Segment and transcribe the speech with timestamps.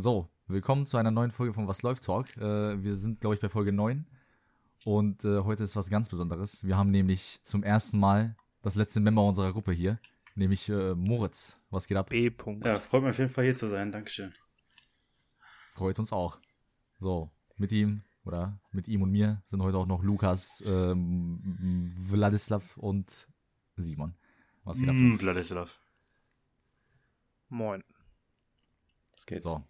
[0.00, 2.36] So, willkommen zu einer neuen Folge von Was läuft Talk.
[2.36, 4.06] Äh, wir sind, glaube ich, bei Folge 9.
[4.84, 6.64] Und äh, heute ist was ganz Besonderes.
[6.64, 9.98] Wir haben nämlich zum ersten Mal das letzte Member unserer Gruppe hier,
[10.36, 11.60] nämlich äh, Moritz.
[11.70, 12.10] Was geht ab?
[12.10, 12.28] B.
[12.28, 12.64] -Punkt.
[12.64, 13.90] Ja, freut mich auf jeden Fall hier zu sein.
[13.90, 14.32] Dankeschön.
[15.70, 16.38] Freut uns auch.
[17.00, 22.76] So, mit ihm oder mit ihm und mir sind heute auch noch Lukas, ähm, Wladislav
[22.76, 23.26] und
[23.74, 24.14] Simon.
[24.62, 24.94] Was geht ab?
[24.94, 25.76] Mm, Vladislav.
[27.48, 27.82] Moin.
[29.16, 29.42] Das geht.
[29.42, 29.64] So.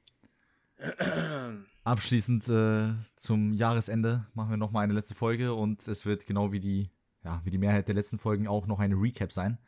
[1.84, 6.60] Abschließend äh, zum Jahresende machen wir nochmal eine letzte Folge und es wird genau wie
[6.60, 6.90] die,
[7.24, 9.58] ja, wie die Mehrheit der letzten Folgen auch noch eine Recap sein.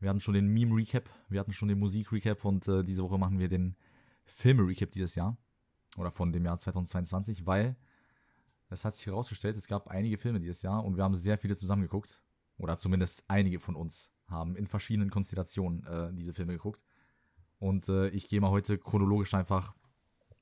[0.00, 3.38] Wir hatten schon den Meme-Recap, wir hatten schon den Musik-Recap und äh, diese Woche machen
[3.38, 3.76] wir den
[4.24, 5.36] Filme-Recap dieses Jahr.
[5.96, 7.76] Oder von dem Jahr 2022, weil
[8.70, 11.56] es hat sich herausgestellt, es gab einige Filme dieses Jahr und wir haben sehr viele
[11.56, 12.22] zusammengeguckt.
[12.56, 16.84] Oder zumindest einige von uns haben in verschiedenen Konstellationen äh, diese Filme geguckt.
[17.58, 19.74] Und äh, ich gehe mal heute chronologisch einfach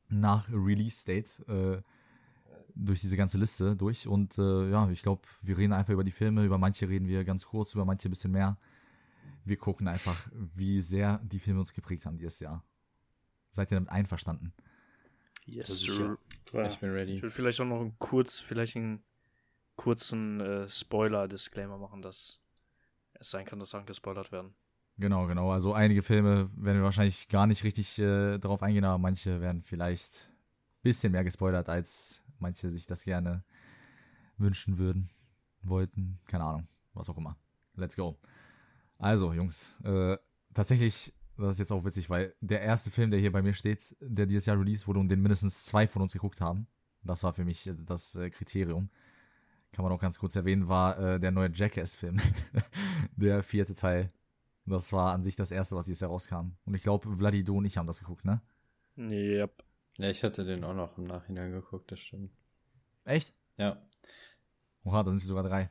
[0.08, 1.82] nach Release Date äh,
[2.74, 4.06] durch diese ganze Liste durch.
[4.06, 6.44] Und äh, ja, ich glaube, wir reden einfach über die Filme.
[6.44, 8.56] Über manche reden wir ganz kurz, über manche ein bisschen mehr.
[9.44, 12.64] Wir gucken einfach, wie sehr die Filme uns geprägt haben dieses Jahr.
[13.50, 14.52] Seid ihr damit einverstanden?
[15.46, 16.18] Yes, sir.
[16.52, 16.66] ja.
[16.66, 17.16] Ich bin ready.
[17.16, 19.02] Ich will vielleicht auch noch einen kurz, vielleicht einen
[19.76, 22.38] kurzen äh, Spoiler-Disclaimer machen, dass
[23.14, 24.54] es sein kann, dass Sachen gespoilert werden.
[24.98, 25.52] Genau, genau.
[25.52, 29.62] Also einige Filme werden wir wahrscheinlich gar nicht richtig äh, darauf eingehen, aber manche werden
[29.62, 33.44] vielleicht ein bisschen mehr gespoilert, als manche sich das gerne
[34.38, 35.08] wünschen würden,
[35.62, 36.18] wollten.
[36.26, 37.36] Keine Ahnung, was auch immer.
[37.74, 38.18] Let's go.
[38.98, 40.16] Also, Jungs, äh,
[40.52, 43.96] tatsächlich, das ist jetzt auch witzig, weil der erste Film, der hier bei mir steht,
[44.00, 46.66] der dieses Jahr released wurde und den mindestens zwei von uns geguckt haben,
[47.04, 48.90] das war für mich äh, das äh, Kriterium.
[49.70, 52.16] Kann man auch ganz kurz erwähnen, war äh, der neue Jackass-Film.
[53.16, 54.10] der vierte Teil.
[54.68, 56.52] Das war an sich das erste, was dieses Jahr rauskam.
[56.64, 58.40] Und ich glaube, Vladi, du und ich haben das geguckt, ne?
[58.96, 59.64] Yep.
[59.98, 62.32] Ja, ich hatte den auch noch im Nachhinein geguckt, das stimmt.
[63.04, 63.34] Echt?
[63.56, 63.80] Ja.
[64.84, 65.70] Oha, da sind sogar drei.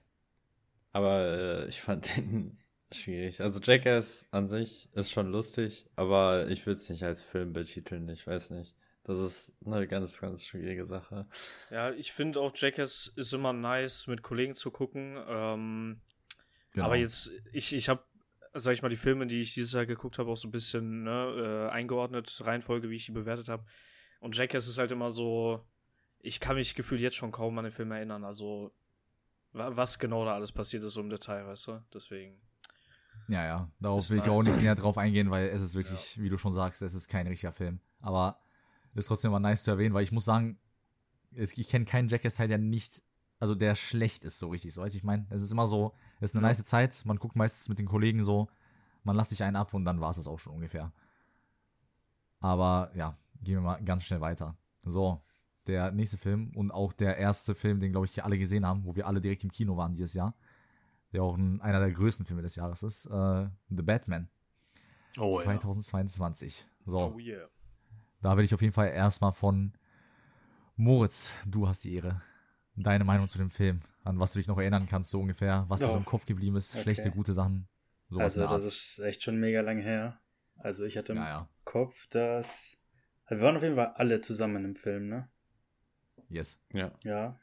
[0.92, 2.58] Aber äh, ich fand den
[2.92, 3.42] schwierig.
[3.42, 8.08] Also Jackass an sich ist schon lustig, aber ich würde es nicht als Film betiteln,
[8.10, 8.76] ich weiß nicht.
[9.04, 11.27] Das ist eine ganz, ganz schwierige Sache.
[11.70, 15.17] Ja, ich finde auch Jackass ist immer nice, mit Kollegen zu gucken.
[15.27, 16.02] Ähm,
[16.77, 16.86] Genau.
[16.86, 18.04] Aber jetzt, ich, ich habe,
[18.53, 21.03] sag ich mal, die Filme, die ich dieses Jahr geguckt habe, auch so ein bisschen
[21.03, 23.65] ne, äh, eingeordnet, Reihenfolge, wie ich die bewertet habe.
[24.19, 25.65] Und Jackass ist halt immer so,
[26.19, 28.23] ich kann mich gefühlt jetzt schon kaum an den Film erinnern.
[28.23, 28.71] Also,
[29.52, 31.80] wa- was genau da alles passiert ist so im Detail, weißt du?
[31.93, 32.41] Deswegen.
[33.27, 33.71] Ja, ja.
[33.80, 36.53] Darauf will ich auch nicht näher drauf eingehen, weil es ist wirklich, wie du schon
[36.53, 37.79] sagst, es ist kein richtiger Film.
[37.99, 38.39] Aber
[38.95, 40.59] ist trotzdem mal nice zu erwähnen, weil ich muss sagen,
[41.35, 43.03] es, ich kenne keinen Jackass-Teil, der nicht,
[43.39, 45.93] also der schlecht ist, so richtig, so weißt du, ich meine, es ist immer so,
[45.99, 48.48] es ist eine nice Zeit, man guckt meistens mit den Kollegen so,
[49.04, 50.92] man lässt sich einen ab und dann war es das auch schon ungefähr.
[52.39, 54.56] Aber ja, gehen wir mal ganz schnell weiter.
[54.82, 55.22] So,
[55.67, 58.86] der nächste Film und auch der erste Film, den glaube ich hier alle gesehen haben,
[58.86, 60.33] wo wir alle direkt im Kino waren dieses Jahr,
[61.14, 64.30] der auch ein, einer der größten Filme des Jahres ist, äh, The Batman.
[65.17, 65.44] Oh, ja.
[65.45, 66.67] 2022.
[66.86, 67.48] So, Oh yeah.
[68.22, 69.73] da will ich auf jeden Fall erstmal von
[70.76, 72.22] Moritz, du hast die Ehre.
[72.80, 75.80] Deine Meinung zu dem Film, an was du dich noch erinnern kannst, so ungefähr, was
[75.80, 76.83] dir so Oh, im Kopf geblieben ist, okay.
[76.83, 77.67] schlechte, gute Sachen,
[78.08, 80.20] sowas Also, das ist echt schon mega lang her.
[80.58, 82.80] Also, ich hatte im ja, ja, Kopf, dass.
[83.26, 85.30] Also, wir waren auf jeden Fall alle zusammen im Film, ne?
[86.30, 86.36] Ja.
[86.38, 86.65] yes.
[87.04, 87.39] Ja.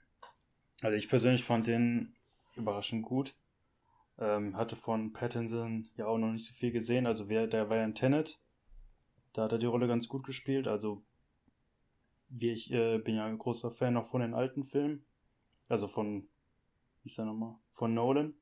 [0.82, 2.14] Also, ich persönlich fand den
[2.54, 3.34] überraschend gut.
[4.16, 7.06] Ähm, hatte von Pattinson ja auch noch nicht so viel gesehen.
[7.06, 8.40] Also, wer, der war ja in Tenet.
[9.32, 10.68] Da hat er die Rolle ganz gut gespielt.
[10.68, 11.02] Also,
[12.28, 15.04] wie ich äh, bin ja ein großer Fan auch von den alten Filmen.
[15.68, 16.28] Also von,
[17.02, 17.56] wie ist der nochmal?
[17.72, 18.34] Von Nolan.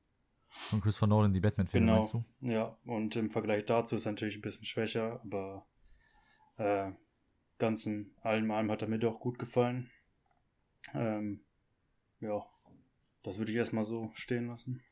[0.49, 1.97] Von Christopher Nolan, die Batman-Filme, Genau.
[1.99, 2.25] meinst du?
[2.41, 5.67] Ja, und im Vergleich dazu ist er natürlich ein bisschen schwächer, aber
[6.59, 6.93] äh,
[7.59, 9.91] ganz in allem, allem hat er mir doch gut gefallen.
[10.95, 11.45] Ähm,
[12.21, 12.45] ja,
[13.23, 14.83] das würde ich erstmal so stehen lassen.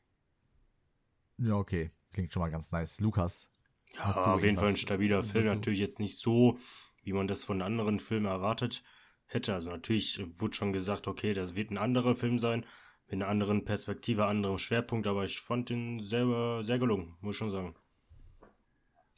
[1.37, 1.91] Ja, okay.
[2.13, 2.99] Klingt schon mal ganz nice.
[2.99, 3.53] Lukas,
[3.93, 5.45] Ja, Hast du auf jeden Fall ein stabiler Film.
[5.45, 5.55] dazu?
[5.57, 6.57] Natürlich jetzt nicht so,
[7.03, 8.83] wie man das von anderen Filmen erwartet
[9.33, 9.53] hätte.
[9.53, 12.65] Also natürlich wurde schon gesagt, okay, das wird ein anderer Film sein,
[13.07, 17.39] mit einer anderen Perspektive, anderem Schwerpunkt, aber ich fand den selber sehr gelungen, muss ich
[17.39, 17.75] schon sagen.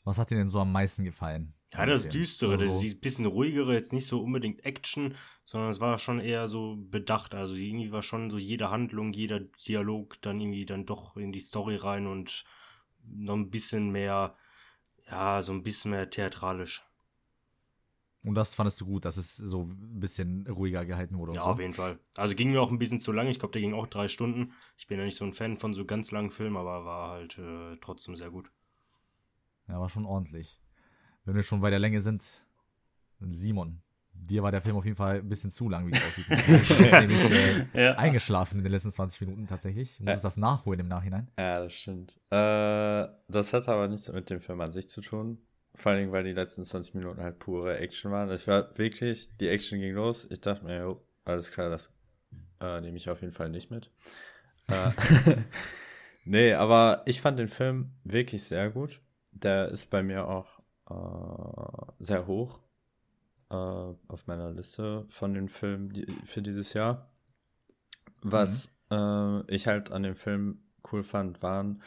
[0.04, 1.54] was hat dir denn so am meisten gefallen?
[1.74, 2.08] Ja, das?
[2.10, 5.16] Düstere, Also, das ist bisschen ruhigere, jetzt nicht so unbedingt Action,
[5.46, 7.34] sondern es war schon eher so bedacht.
[7.34, 11.40] Also irgendwie war schon so jede Handlung, jeder Dialog dann irgendwie dann doch in die
[11.40, 12.46] Story rein und
[13.06, 14.36] noch ein bisschen mehr,
[15.10, 16.84] ja, so ein bisschen mehr theatralisch.
[18.26, 21.44] Und das fandest du gut, dass es so ein bisschen ruhiger gehalten wurde und Ja,
[21.44, 21.50] so?
[21.50, 22.00] auf jeden Fall.
[22.16, 23.28] Also ging mir auch ein bisschen zu lang.
[23.28, 24.54] Ich glaube, der ging auch drei Stunden.
[24.78, 27.38] Ich bin ja nicht so ein Fan von so ganz langen Filmen, aber war halt
[27.38, 28.50] äh, trotzdem sehr gut.
[29.68, 30.62] Ja, war schon ordentlich.
[31.26, 32.46] Wenn wir schon bei der Länge sind,
[33.20, 33.82] Simon,
[34.14, 36.30] dir war der Film auf jeden Fall ein bisschen zu lang, wie es aussieht.
[36.30, 37.96] Du bist nämlich äh, Ja.
[37.96, 39.98] eingeschlafen in den letzten 20 Minuten tatsächlich.
[39.98, 40.28] Du musstest Ja.
[40.28, 41.30] das nachholen im Nachhinein.
[41.38, 42.20] Ja, das stimmt.
[42.30, 45.40] Äh, das hat aber nichts mit dem Film an sich zu tun.
[45.76, 48.32] Vor allen Dingen, weil die letzten 20 Minuten halt pure Action waren.
[48.32, 50.28] Ich war wirklich, die Action ging los.
[50.30, 51.92] Ich dachte mir, jo, alles klar, das
[52.62, 53.90] äh, nehme ich auf jeden Fall nicht mit.
[54.68, 55.36] äh,
[56.26, 59.02] nee, aber ich fand den Film wirklich sehr gut.
[59.32, 60.60] Der ist bei mir auch
[60.90, 62.60] äh, sehr hoch
[63.50, 67.10] äh, auf meiner Liste von den Filmen die, für dieses Jahr.
[68.22, 70.60] Was äh, ich halt an dem Film
[70.92, 71.82] cool fand, waren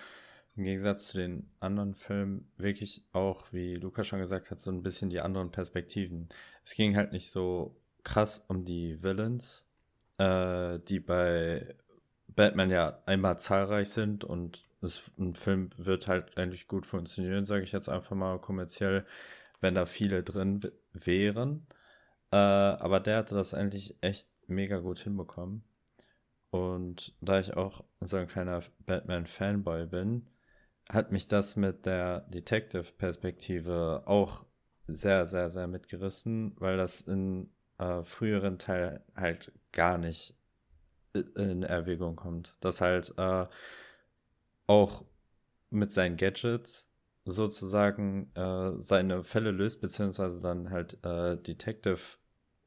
[0.57, 4.83] im Gegensatz zu den anderen Filmen wirklich auch, wie Luca schon gesagt hat, so ein
[4.83, 6.29] bisschen die anderen Perspektiven.
[6.65, 9.67] Es ging halt nicht so krass um die Villains,
[10.19, 11.77] äh, die bei
[12.29, 17.65] Batman ja einmal zahlreich sind und es, ein Film wird halt eigentlich gut funktionieren, sage
[17.65, 19.05] ich jetzt einfach mal kommerziell,
[19.61, 20.61] wenn da viele drin
[20.93, 21.67] wären.
[22.31, 25.65] Äh, aber der hatte das eigentlich echt mega gut hinbekommen.
[26.51, 30.27] Und da ich auch so ein kleiner Batman-Fanboy bin,
[30.91, 34.45] hat mich das mit der Detective-Perspektive auch
[34.87, 40.37] sehr, sehr, sehr mitgerissen, weil das in äh, früheren Teilen halt gar nicht
[41.13, 42.57] in Erwägung kommt.
[42.61, 43.45] Dass halt äh,
[44.67, 45.05] auch
[45.71, 46.89] mit seinen Gadgets
[47.25, 51.99] sozusagen äh, seine Fälle löst, beziehungsweise dann halt äh, Detective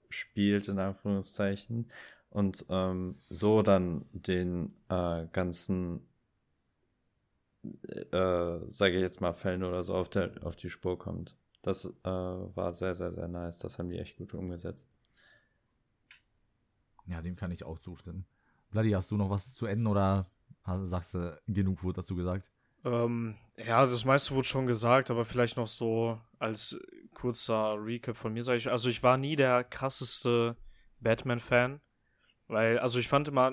[0.10, 1.90] spielt, in Anführungszeichen,
[2.30, 6.08] und ähm, so dann den äh, ganzen,
[7.84, 11.36] äh, sage ich jetzt mal, Fällen oder so auf, der, auf die Spur kommt.
[11.62, 13.58] Das äh, war sehr, sehr, sehr nice.
[13.60, 14.90] Das haben die echt gut umgesetzt.
[17.06, 18.26] Ja, dem kann ich auch zustimmen.
[18.70, 20.30] Bloody, hast du noch was zu enden oder
[20.64, 22.52] hast- sagst du, genug wurde dazu gesagt?
[22.86, 26.78] Ähm, ja, das meiste wurde schon gesagt, aber vielleicht noch so als
[27.14, 28.70] kurzer Recap von mir, sage ich.
[28.70, 30.56] Also ich war nie der krasseste
[31.02, 31.82] Batman-Fan,
[32.48, 33.52] weil, also ich fand immer,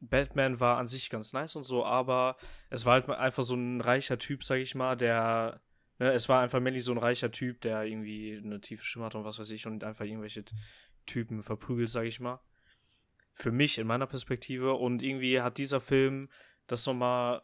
[0.00, 2.36] Batman war an sich ganz nice und so, aber
[2.70, 5.60] es war halt einfach so ein reicher Typ, sag ich mal, der,
[5.98, 9.14] ne, es war einfach männlich so ein reicher Typ, der irgendwie eine tiefe Stimme hat
[9.14, 10.44] und was weiß ich und einfach irgendwelche
[11.06, 12.40] Typen verprügelt, sag ich mal.
[13.34, 16.28] Für mich in meiner Perspektive und irgendwie hat dieser Film
[16.66, 17.40] das nochmal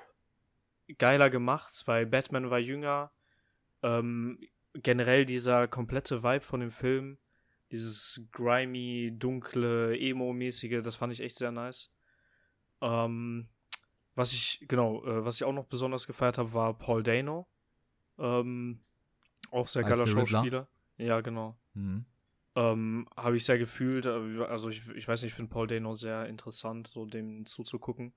[0.98, 3.12] geiler gemacht, weil Batman war jünger.
[3.82, 4.38] Ähm,
[4.74, 7.18] generell dieser komplette Vibe von dem Film,
[7.70, 11.92] dieses grimy, dunkle, emo-mäßige, das fand ich echt sehr nice.
[12.84, 13.48] Ähm,
[14.14, 17.48] was ich, genau, äh, was ich auch noch besonders gefeiert habe, war Paul Dano.
[18.18, 18.84] Ähm,
[19.50, 20.06] auch sehr geiler?
[20.06, 20.68] Schauspieler.
[20.98, 21.56] Ja, genau.
[21.72, 22.04] Mhm.
[22.56, 24.04] Ähm, habe ich sehr gefühlt.
[24.06, 28.12] äh, Also ich, ich weiß nicht, ich finde Paul Dano sehr interessant, so dem zuzugucken.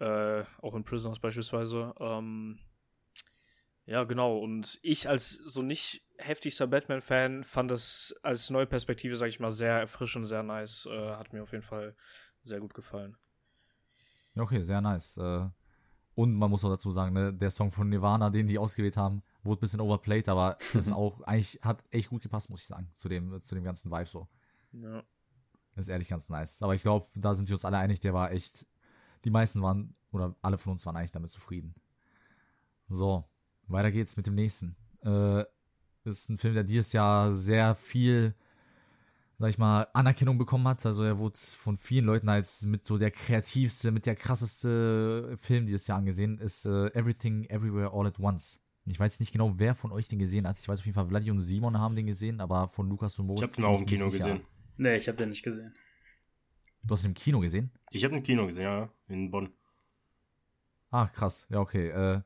[0.00, 1.94] Äh, auch in Prisoners beispielsweise.
[2.00, 2.58] Ähm,
[3.86, 4.38] ja, genau.
[4.38, 9.52] Und ich als so nicht heftigster Batman-Fan fand das als neue Perspektive, sag ich mal,
[9.52, 10.86] sehr erfrischend, sehr nice.
[10.90, 11.94] Äh, hat mir auf jeden Fall
[12.42, 13.16] sehr gut gefallen.
[14.34, 15.16] Ja, okay, sehr nice.
[15.18, 15.48] Äh,
[16.14, 19.22] Und man muss auch dazu sagen, ne, der Song von Nirvana, den die ausgewählt haben,
[19.42, 22.90] wurde ein bisschen overplayed, aber ist auch eigentlich hat echt gut gepasst, muss ich sagen,
[22.96, 24.28] zu dem, zu dem ganzen Vibe so.
[24.72, 25.02] Ja.
[25.74, 26.62] Das ist ehrlich ganz nice.
[26.62, 28.66] Aber ich glaube, da sind wir uns alle einig, der war echt,
[29.24, 31.74] die meisten waren, oder alle von uns waren eigentlich damit zufrieden.
[32.88, 33.24] So,
[33.68, 34.76] weiter geht's mit dem nächsten.
[35.02, 35.44] Äh,
[36.04, 38.34] ist ein Film, der dieses Jahr sehr viel,
[39.42, 40.86] sag ich mal, Anerkennung bekommen hat.
[40.86, 45.66] Also er wurde von vielen Leuten als mit so der kreativste, mit der krasseste Film
[45.66, 48.60] dieses Jahr angesehen, ist äh, Everything Everywhere All at Once.
[48.86, 50.60] Ich weiß nicht genau, wer von euch den gesehen hat.
[50.60, 53.26] Ich weiß auf jeden Fall, Vladi und Simon haben den gesehen, aber von Lukas und
[53.26, 53.40] Moritz.
[53.40, 54.42] Ich habe den auch im Kino gesehen.
[54.76, 55.74] Nee, ich habe den nicht gesehen.
[56.84, 57.72] Du hast ihn im Kino gesehen?
[57.90, 59.52] Ich habe ein Kino gesehen, ja, in Bonn.
[60.92, 61.48] Ach, krass.
[61.50, 61.88] Ja, okay.
[61.88, 62.22] Äh,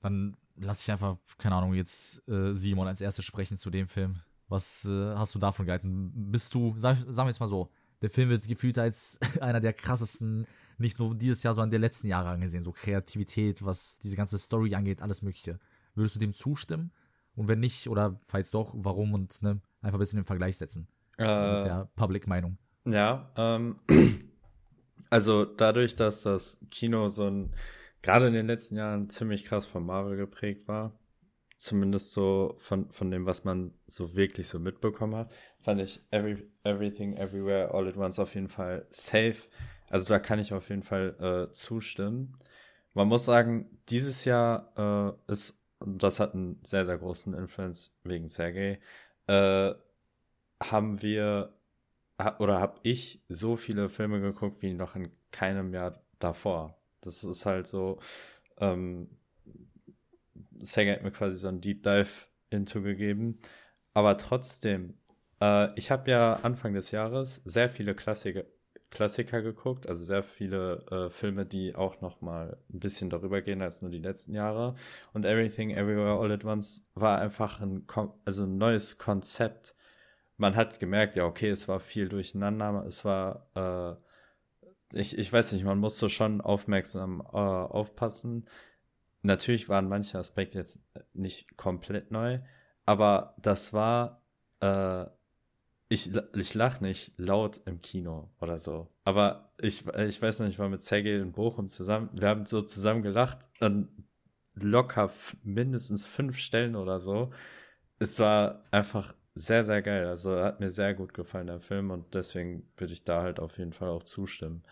[0.00, 4.22] dann lass ich einfach, keine Ahnung, jetzt äh, Simon als erstes sprechen zu dem Film.
[4.52, 6.12] Was äh, hast du davon gehalten?
[6.14, 7.70] Bist du, sag, sagen wir jetzt mal so,
[8.02, 12.06] der Film wird gefühlt als einer der krassesten, nicht nur dieses Jahr, sondern der letzten
[12.06, 12.62] Jahre angesehen.
[12.62, 15.58] So Kreativität, was diese ganze Story angeht, alles Mögliche.
[15.94, 16.92] Würdest du dem zustimmen?
[17.34, 20.86] Und wenn nicht, oder falls doch, warum und ne, einfach ein bisschen im Vergleich setzen
[21.16, 22.58] mit Äh, der Public-Meinung.
[22.84, 23.76] Ja, ähm,
[25.08, 27.54] also dadurch, dass das Kino so ein,
[28.02, 30.92] gerade in den letzten Jahren ziemlich krass von Marvel geprägt war,
[31.62, 36.50] zumindest so von, von dem, was man so wirklich so mitbekommen hat, fand ich Every,
[36.64, 39.36] Everything Everywhere All at Once auf jeden Fall safe.
[39.88, 42.36] Also da kann ich auf jeden Fall äh, zustimmen.
[42.94, 47.92] Man muss sagen, dieses Jahr äh, ist, und das hat einen sehr, sehr großen Influence
[48.02, 48.80] wegen Sergei,
[49.28, 49.72] äh,
[50.60, 51.54] haben wir
[52.18, 56.76] ha- oder habe ich so viele Filme geguckt wie noch in keinem Jahr davor.
[57.02, 58.00] Das ist halt so,
[58.58, 59.08] ähm,
[60.62, 62.08] Sega hat mir quasi so einen Deep Dive
[62.50, 63.40] into gegeben.
[63.94, 64.94] aber trotzdem,
[65.40, 68.44] äh, ich habe ja Anfang des Jahres sehr viele Klassiker,
[68.92, 73.62] Klassiker geguckt, also sehr viele äh, Filme, die auch noch mal ein bisschen darüber gehen
[73.62, 74.74] als nur die letzten Jahre.
[75.14, 77.86] Und Everything Everywhere All at Once war einfach ein,
[78.24, 79.74] also ein neues Konzept.
[80.36, 85.52] Man hat gemerkt, ja, okay, es war viel durcheinander, es war, äh, ich, ich weiß
[85.52, 88.46] nicht, man musste schon aufmerksam äh, aufpassen.
[89.22, 90.80] Natürlich waren manche Aspekte jetzt
[91.14, 92.40] nicht komplett neu,
[92.84, 94.22] aber das war,
[94.60, 95.06] äh,
[95.88, 98.88] ich, ich lach nicht laut im Kino oder so.
[99.04, 102.62] Aber ich, ich weiß noch, ich war mit Sergei in Bochum zusammen, wir haben so
[102.62, 103.88] zusammen gelacht, dann
[104.54, 105.10] locker
[105.42, 107.30] mindestens fünf Stellen oder so.
[107.98, 110.06] Es war einfach sehr, sehr geil.
[110.06, 113.58] Also hat mir sehr gut gefallen, der Film, und deswegen würde ich da halt auf
[113.58, 114.62] jeden Fall auch zustimmen.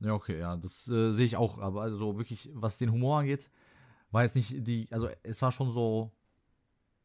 [0.00, 1.58] Ja, okay, ja, das äh, sehe ich auch.
[1.58, 3.50] Aber also wirklich, was den Humor angeht,
[4.10, 6.12] war jetzt nicht die, also es war schon so,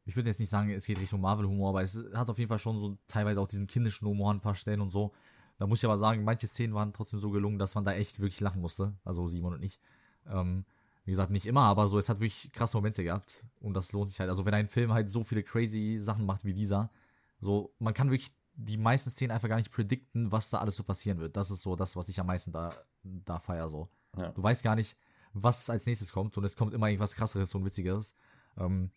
[0.05, 2.60] ich würde jetzt nicht sagen, es geht Richtung Marvel-Humor, aber es hat auf jeden Fall
[2.60, 5.13] schon so teilweise auch diesen kindischen Humor an ein paar Stellen und so.
[5.57, 8.19] Da muss ich aber sagen, manche Szenen waren trotzdem so gelungen, dass man da echt
[8.19, 8.93] wirklich lachen musste.
[9.03, 9.79] Also Simon und ich.
[10.27, 10.65] Ähm,
[11.05, 13.45] wie gesagt, nicht immer, aber so, es hat wirklich krasse Momente gehabt.
[13.60, 14.29] Und das lohnt sich halt.
[14.29, 16.91] Also, wenn ein Film halt so viele crazy Sachen macht wie dieser,
[17.39, 20.84] so, man kann wirklich die meisten Szenen einfach gar nicht predikten, was da alles so
[20.84, 21.36] passieren wird.
[21.38, 23.89] Das ist so das, was ich am meisten da, da feier, so.
[24.17, 24.29] Ja.
[24.29, 24.98] Du weißt gar nicht,
[25.34, 28.15] was als nächstes kommt und es kommt immer irgendwas krasseres und witzigeres.
[28.58, 28.91] Ähm,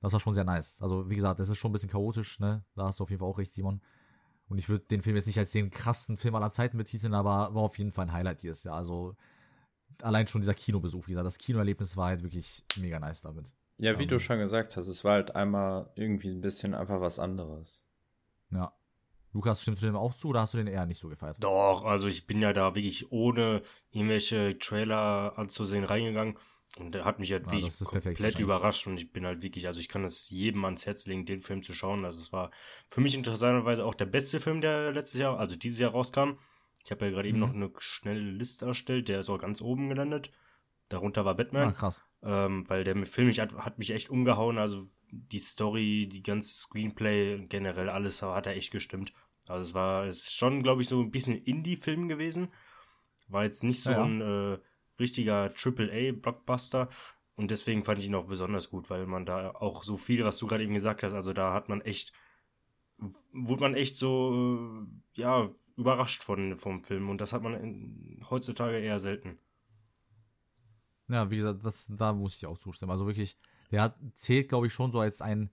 [0.00, 0.80] das war schon sehr nice.
[0.82, 2.64] Also, wie gesagt, es ist schon ein bisschen chaotisch, ne?
[2.76, 3.80] Da hast du auf jeden Fall auch recht, Simon.
[4.48, 7.54] Und ich würde den Film jetzt nicht als den krassen Film aller Zeiten betiteln, aber
[7.54, 8.76] war auf jeden Fall ein Highlight dieses Jahr.
[8.76, 9.16] Also,
[10.02, 13.54] allein schon dieser Kinobesuch, wie gesagt, das Kinoerlebnis war halt wirklich mega nice damit.
[13.78, 16.74] Ja, wie um, du ähm, schon gesagt hast, es war halt einmal irgendwie ein bisschen
[16.74, 17.84] einfach was anderes.
[18.50, 18.72] Ja.
[19.38, 21.36] Lukas, stimmst du dem auch zu oder hast du den eher nicht so gefeiert?
[21.38, 26.36] Doch, also ich bin ja da wirklich ohne irgendwelche Trailer anzusehen reingegangen
[26.76, 29.78] und der hat mich halt ja, wirklich komplett überrascht und ich bin halt wirklich, also
[29.78, 32.04] ich kann es jedem ans Herz legen, den Film zu schauen.
[32.04, 32.50] Also es war
[32.88, 36.32] für mich interessanterweise auch der beste Film, der letztes Jahr, also dieses Jahr rauskam.
[36.84, 37.36] Ich habe ja gerade mhm.
[37.36, 40.32] eben noch eine schnelle Liste erstellt, der ist auch ganz oben gelandet.
[40.88, 41.68] Darunter war Batman.
[41.68, 42.02] Ah, krass.
[42.24, 44.58] Ähm, weil der Film mich, hat, hat mich echt umgehauen.
[44.58, 49.12] Also die Story, die ganze Screenplay, generell alles hat er echt gestimmt.
[49.50, 52.48] Also es war ist schon, glaube ich, so ein bisschen Indie-Film gewesen.
[53.28, 54.58] War jetzt nicht so ja, ein äh,
[54.98, 56.88] richtiger AAA-Blockbuster.
[57.36, 60.38] Und deswegen fand ich ihn auch besonders gut, weil man da auch so viel, was
[60.38, 62.12] du gerade eben gesagt hast, also da hat man echt,
[63.32, 67.08] wurde man echt so, äh, ja, überrascht von, vom Film.
[67.08, 69.38] Und das hat man in, heutzutage eher selten.
[71.06, 72.90] Ja, wie gesagt, das, da muss ich auch zustimmen.
[72.90, 73.38] Also wirklich,
[73.70, 75.50] der hat, zählt, glaube ich, schon so als ein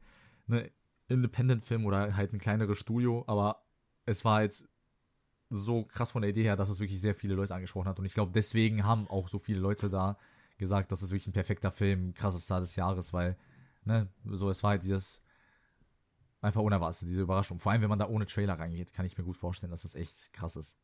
[0.47, 0.71] ne,
[1.07, 3.64] Independent-Film oder halt ein kleineres Studio, aber
[4.05, 4.63] es war halt
[5.49, 7.99] so krass von der Idee her, dass es wirklich sehr viele Leute angesprochen hat.
[7.99, 10.17] Und ich glaube, deswegen haben auch so viele Leute da
[10.57, 13.37] gesagt, das ist wirklich ein perfekter Film, krasses Star des Jahres, weil,
[13.83, 15.21] ne, so, es war halt dieses
[16.41, 17.59] einfach unerwartet, diese Überraschung.
[17.59, 19.95] Vor allem, wenn man da ohne Trailer reingeht, kann ich mir gut vorstellen, dass das
[19.95, 20.79] echt krass ist.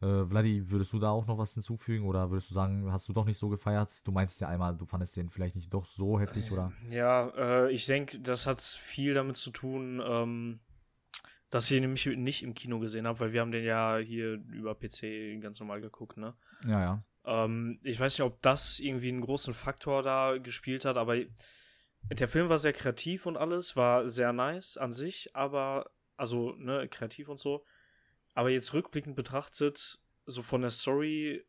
[0.00, 3.12] Äh, Vladi, würdest du da auch noch was hinzufügen oder würdest du sagen, hast du
[3.12, 4.06] doch nicht so gefeiert?
[4.06, 6.72] Du meintest ja einmal, du fandest den vielleicht nicht doch so heftig, oder?
[6.88, 10.60] Ja, äh, ich denke, das hat viel damit zu tun, ähm,
[11.50, 14.34] dass ich ihn nämlich nicht im Kino gesehen habe, weil wir haben den ja hier
[14.34, 16.34] über PC ganz normal geguckt, ne?
[16.64, 17.04] Ja, ja.
[17.24, 21.16] Ähm, ich weiß nicht, ob das irgendwie einen großen Faktor da gespielt hat, aber
[22.08, 26.88] der Film war sehr kreativ und alles, war sehr nice an sich, aber, also, ne,
[26.88, 27.64] kreativ und so.
[28.34, 31.44] Aber jetzt rückblickend betrachtet, so von der Story,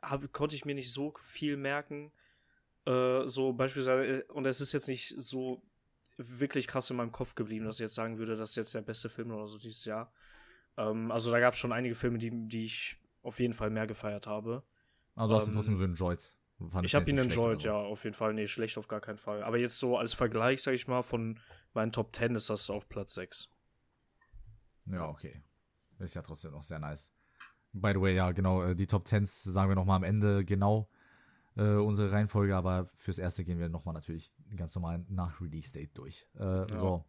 [0.00, 2.10] hab, konnte ich mir nicht so viel merken.
[2.86, 5.62] Äh, so beispielsweise, und es ist jetzt nicht so
[6.16, 8.82] wirklich krass in meinem Kopf geblieben, dass ich jetzt sagen würde, das ist jetzt der
[8.82, 10.12] beste Film oder so dieses Jahr.
[10.76, 13.86] Ähm, also da gab es schon einige Filme, die, die ich auf jeden Fall mehr
[13.86, 14.62] gefeiert habe.
[15.14, 16.36] Aber du hast ihn ähm, trotzdem so enjoyed.
[16.82, 18.34] ich habe ihn enjoyed, ja, auf jeden Fall.
[18.34, 19.42] Nee, schlecht auf gar keinen Fall.
[19.42, 21.38] Aber jetzt so als Vergleich, sag ich mal, von
[21.74, 23.48] meinen Top 10 ist das auf Platz 6.
[24.86, 25.42] Ja, okay.
[25.98, 27.14] Ist ja trotzdem noch sehr nice.
[27.72, 30.88] By the way, ja, genau, äh, die Top 10s sagen wir nochmal am Ende genau
[31.56, 35.96] äh, unsere Reihenfolge, aber fürs erste gehen wir nochmal natürlich ganz normal nach Release Date
[35.96, 36.28] durch.
[36.34, 36.74] Äh, ja.
[36.74, 37.04] So.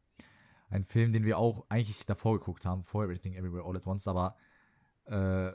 [0.69, 4.07] Ein Film, den wir auch eigentlich davor geguckt haben, vor Everything Everywhere All at Once,
[4.07, 4.35] aber
[5.05, 5.51] äh,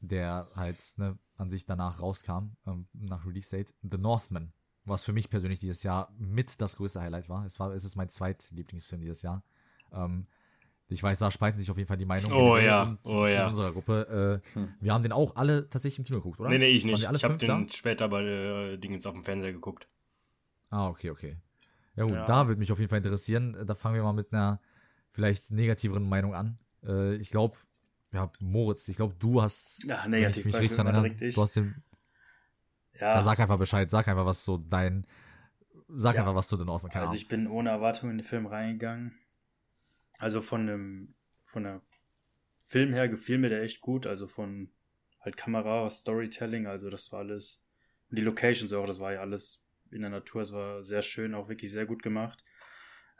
[0.00, 4.52] der halt ne, an sich danach rauskam, ähm, nach Release Date, The Northman,
[4.84, 7.44] was für mich persönlich dieses Jahr mit das größte Highlight war.
[7.44, 9.42] Es war, es ist mein zweitlieblingsfilm dieses Jahr.
[9.92, 10.26] Ähm,
[10.88, 12.34] ich weiß, da spalten sich auf jeden Fall die Meinungen.
[12.34, 13.42] Oh ja, oh ja.
[13.42, 14.42] In unserer Gruppe.
[14.54, 14.74] Äh, hm.
[14.80, 16.48] Wir haben den auch alle tatsächlich im Kino geguckt, oder?
[16.48, 17.02] Nee, nee, ich nicht.
[17.02, 19.88] Ich habe den später bei äh, Dingens auf dem Fernseher geguckt.
[20.70, 21.36] Ah, okay, okay.
[21.96, 22.24] Ja gut, ja.
[22.24, 23.56] da würde mich auf jeden Fall interessieren.
[23.66, 24.60] Da fangen wir mal mit einer
[25.10, 26.58] vielleicht negativeren Meinung an.
[26.84, 27.56] Äh, ich glaube,
[28.12, 31.56] ja, Moritz, ich glaube, du hast, ja, negativ, wenn ich mich richtig erinnere, du hast
[31.56, 31.82] den,
[33.00, 33.16] ja.
[33.16, 33.22] ja.
[33.22, 35.06] sag einfach Bescheid, sag einfach, was so dein
[35.88, 36.22] sag Ja.
[36.22, 39.14] einfach was zu The Northman, keine Also ich bin ohne Erwartung in den Film reingegangen.
[40.18, 41.82] Also von dem, von der
[42.64, 44.06] Film her gefiel mir der echt gut.
[44.06, 44.70] Also von
[45.20, 47.64] halt Kamera, Storytelling, also das war alles.
[48.10, 51.34] Und die Locations auch, das war ja alles in der Natur, es war sehr schön,
[51.34, 52.44] auch wirklich sehr gut gemacht.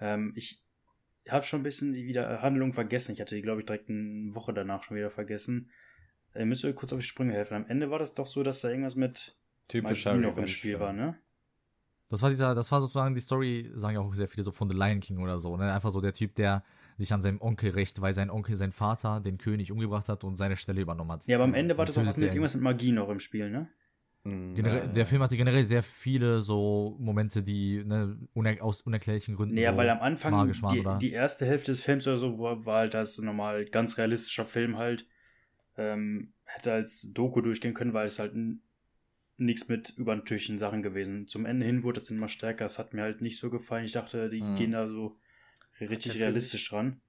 [0.00, 0.62] Ähm, ich
[1.28, 3.12] habe schon ein bisschen die wieder Handlung vergessen.
[3.12, 5.70] Ich hatte die, glaube ich, direkt eine Woche danach schon wieder vergessen.
[6.34, 7.54] Ihr müsst mir kurz auf die Sprünge helfen.
[7.54, 9.36] Am Ende war das doch so, dass da irgendwas mit
[9.68, 11.18] Typischer Magie noch im Spiel war, ne?
[12.08, 14.70] Das war dieser, das war sozusagen die Story, sagen ja auch sehr viele so von
[14.70, 15.72] The Lion King oder so, ne?
[15.72, 16.62] Einfach so der Typ, der
[16.96, 20.36] sich an seinem Onkel rächt, weil sein Onkel, sein Vater, den König umgebracht hat und
[20.36, 21.26] seine Stelle übernommen hat.
[21.26, 23.18] Ja, aber am Ende war Und das auch was mit irgendwas mit Magie noch im
[23.18, 23.68] Spiel, ne?
[24.24, 24.54] Mhm.
[24.54, 29.54] Generell, der Film hatte generell sehr viele so Momente, die ne, uner aus unerklärlichen Gründen.
[29.56, 30.98] Naja, so weil am Anfang magisch waren, die, oder?
[30.98, 34.76] die erste Hälfte des Films oder so war, war halt das normal ganz realistischer Film
[34.76, 35.06] halt.
[35.78, 38.62] Ähm, hätte als Doku durchgehen können, weil es halt n-
[39.38, 41.28] nichts mit übernatürlichen Sachen gewesen.
[41.28, 42.64] Zum Ende hin wurde es dann immer stärker.
[42.64, 43.84] Es hat mir halt nicht so gefallen.
[43.84, 44.54] Ich dachte, die Mhm.
[44.56, 45.18] gehen da so
[45.80, 47.00] richtig realistisch dran.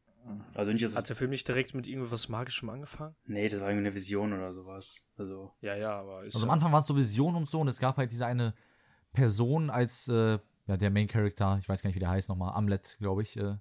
[0.53, 3.15] Also nicht, Hat der Film nicht direkt mit irgendwas Magischem angefangen?
[3.25, 5.01] Nee, das war irgendwie eine Vision oder sowas.
[5.15, 5.53] Also.
[5.62, 6.36] Ja, ja, aber ist.
[6.36, 8.53] Also am Anfang war es so Vision und so und es gab halt diese eine
[9.13, 12.53] Person als, äh, ja, der Main Character, ich weiß gar nicht, wie der heißt nochmal,
[12.55, 13.55] Amlet, glaube ich, äh,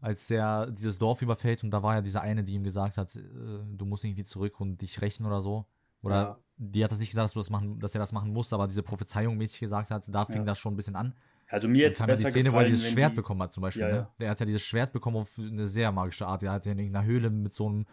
[0.00, 3.14] als der dieses Dorf überfällt und da war ja diese eine, die ihm gesagt hat,
[3.16, 5.66] äh, du musst irgendwie zurück und dich rächen oder so.
[6.02, 6.38] Oder Ja.
[6.56, 8.66] Die hat das nicht gesagt, dass, du das machen, dass er das machen muss, aber
[8.68, 10.44] diese Prophezeiung mäßig gesagt hat, da fing Ja.
[10.44, 11.14] das schon ein bisschen an.
[11.48, 13.62] Also mir jetzt besser die Szene, wo er gefallen, dieses Schwert die, bekommen hat, zum
[13.62, 13.82] Beispiel.
[13.82, 13.96] Ja, ne?
[13.96, 14.06] ja.
[14.18, 16.42] Der hat ja dieses Schwert bekommen auf eine sehr magische Art.
[16.42, 17.86] Der hat ja in irgendeiner Höhle mit so einem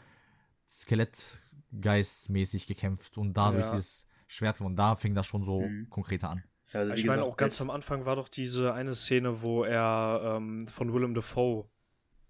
[0.68, 3.72] Skelettgeist mäßig gekämpft und dadurch Ja.
[3.74, 4.76] dieses Schwert gewonnen.
[4.76, 5.90] Da fing das schon so Mhm.
[5.90, 6.44] konkreter an.
[6.74, 10.68] Also ich meine, auch ganz am Anfang war doch diese eine Szene, wo er ähm,
[10.70, 11.66] von Willem Dafoe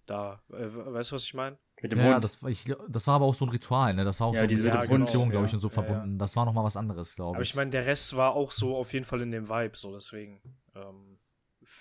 [0.07, 1.57] da, äh, weißt du, was ich meine?
[1.81, 2.23] Mit dem Ja, Hund.
[2.23, 4.03] das, ich, das war aber auch so ein Ritual, ne?
[4.05, 5.53] Das war auch Ja, so diese Devotion, glaube ich, ja.
[5.53, 5.83] und so Ja, ja.
[5.83, 6.17] verbunden.
[6.17, 7.37] Das war nochmal was anderes, glaube ich.
[7.37, 9.93] Aber ich meine, der Rest war auch so auf jeden Fall in dem Vibe, so
[9.93, 10.41] deswegen
[10.75, 11.17] ähm,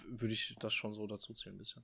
[0.08, 1.82] würde ich das schon so dazu zählen ein bisschen.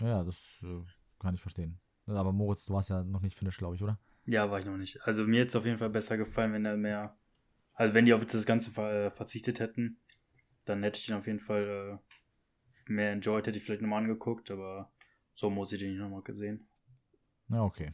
[0.00, 0.82] Ja, das äh,
[1.18, 1.80] kann ich verstehen.
[2.06, 3.98] Aber Moritz, du warst ja noch nicht finished, glaube ich, oder?
[4.26, 5.00] Ja, war ich noch nicht.
[5.06, 7.16] Also mir jetzt auf jeden Fall besser gefallen, wenn er mehr.
[7.74, 10.00] Also wenn die auf das Ganze ver äh, verzichtet hätten,
[10.64, 12.00] dann hätte ich ihn auf jeden Fall
[12.88, 14.92] äh, mehr enjoyed, hätte ich vielleicht nochmal angeguckt, aber
[15.34, 16.68] so muss ich den nicht nochmal gesehen.
[17.50, 17.92] Ja, okay.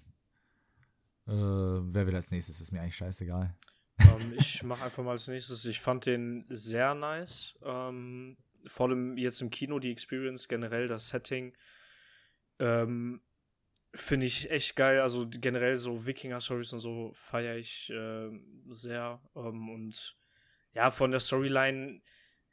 [1.26, 2.60] Äh, wer will als nächstes?
[2.60, 3.54] Ist mir eigentlich scheißegal.
[4.00, 5.64] ähm, ich mache einfach mal als nächstes.
[5.64, 7.54] Ich fand den sehr nice.
[7.62, 8.36] Ähm,
[8.66, 11.56] vor allem jetzt im Kino die Experience, generell das Setting.
[12.58, 13.20] Ähm,
[13.94, 15.00] Finde ich echt geil.
[15.00, 18.30] Also generell so Wikinger-Stories und so feiere ich äh,
[18.68, 19.20] sehr.
[19.36, 20.16] Ähm, und
[20.72, 22.02] ja, von der Storyline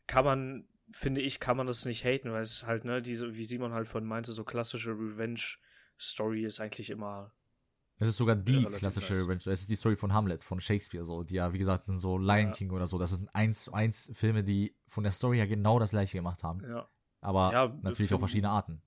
[0.06, 3.46] kann man, finde ich, kann man das nicht haten, weil es halt, ne, diese, wie
[3.46, 4.92] Simon halt vorhin meinte, so klassische
[6.02, 7.32] Revenge-Story ist eigentlich immer
[8.00, 9.24] Es ist sogar die klassische nice.
[9.24, 9.38] Revenge.
[9.40, 12.18] Es ist die Story von Hamlet, von Shakespeare, so, die ja, wie gesagt, sind so
[12.18, 12.52] Lion Ja.
[12.52, 12.98] King oder so.
[12.98, 16.44] Das sind eins zu eins Filme, die von der Story her genau das gleiche gemacht
[16.44, 16.62] haben.
[16.68, 16.90] ja.
[17.24, 18.82] Aber Ja, natürlich auf verschiedene Arten.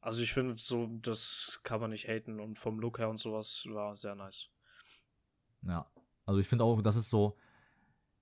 [0.00, 3.64] Also ich finde so, das kann man nicht haten und vom Look her und sowas
[3.68, 4.48] war sehr nice.
[5.62, 5.90] Ja.
[6.24, 7.36] Also ich finde auch, das ist so.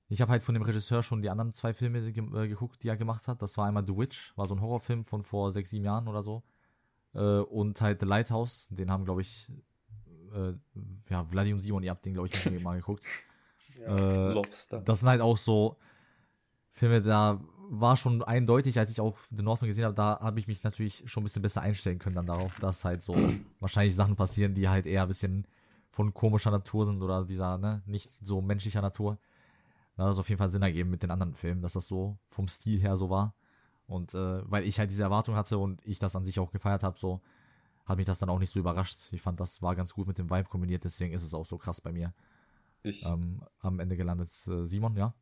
[0.08, 2.88] Ich habe halt von dem Regisseur schon die anderen zwei Filme ge äh, geguckt, die
[2.88, 3.42] er gemacht hat.
[3.42, 6.22] Das war einmal The Witch, war so ein Horrorfilm von vor sechs, sieben Jahren oder
[6.22, 6.42] so.
[7.14, 9.52] Äh, und halt The Lighthouse, den haben, glaube ich,
[10.34, 10.52] äh,
[11.10, 13.04] ja, Vladi und Simon, ihr habt den, glaube ich, mal geguckt.
[13.86, 14.80] Äh, Lobster.
[14.80, 15.76] das sind halt auch so
[16.72, 17.40] Filme, da
[17.70, 21.02] war schon eindeutig, als ich auch The Northman gesehen habe, da habe ich mich natürlich
[21.06, 23.14] schon ein bisschen besser einstellen können dann darauf, dass halt so
[23.60, 25.46] wahrscheinlich Sachen passieren, die halt eher ein bisschen
[25.90, 29.18] von komischer Natur sind oder dieser, ne, nicht so menschlicher Natur.
[29.96, 32.18] Da hat es auf jeden Fall Sinn ergeben mit den anderen Filmen, dass das so
[32.28, 33.34] vom Stil her so war.
[33.88, 36.84] Und äh, weil ich halt diese Erwartung hatte und ich das an sich auch gefeiert
[36.84, 37.20] habe, so
[37.86, 39.12] hat mich das dann auch nicht so überrascht.
[39.12, 41.56] Ich fand, das war ganz gut mit dem Vibe kombiniert, deswegen ist es auch so
[41.56, 42.12] krass bei mir
[42.82, 44.28] Ich, ähm, am Ende gelandet.
[44.46, 45.14] Äh, Simon, ja?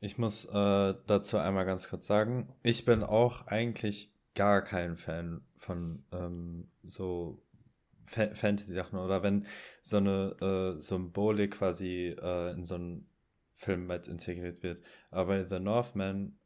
[0.00, 5.40] ich muss äh, dazu einmal ganz kurz sagen, ich bin auch eigentlich gar kein Fan
[5.56, 7.42] von ähm, so
[8.04, 9.46] Fa Fantasy-Sachen oder wenn
[9.82, 13.08] so eine äh, Symbolik quasi äh, in so einen
[13.54, 14.84] Film mit integriert wird.
[15.10, 16.36] Aber The Northman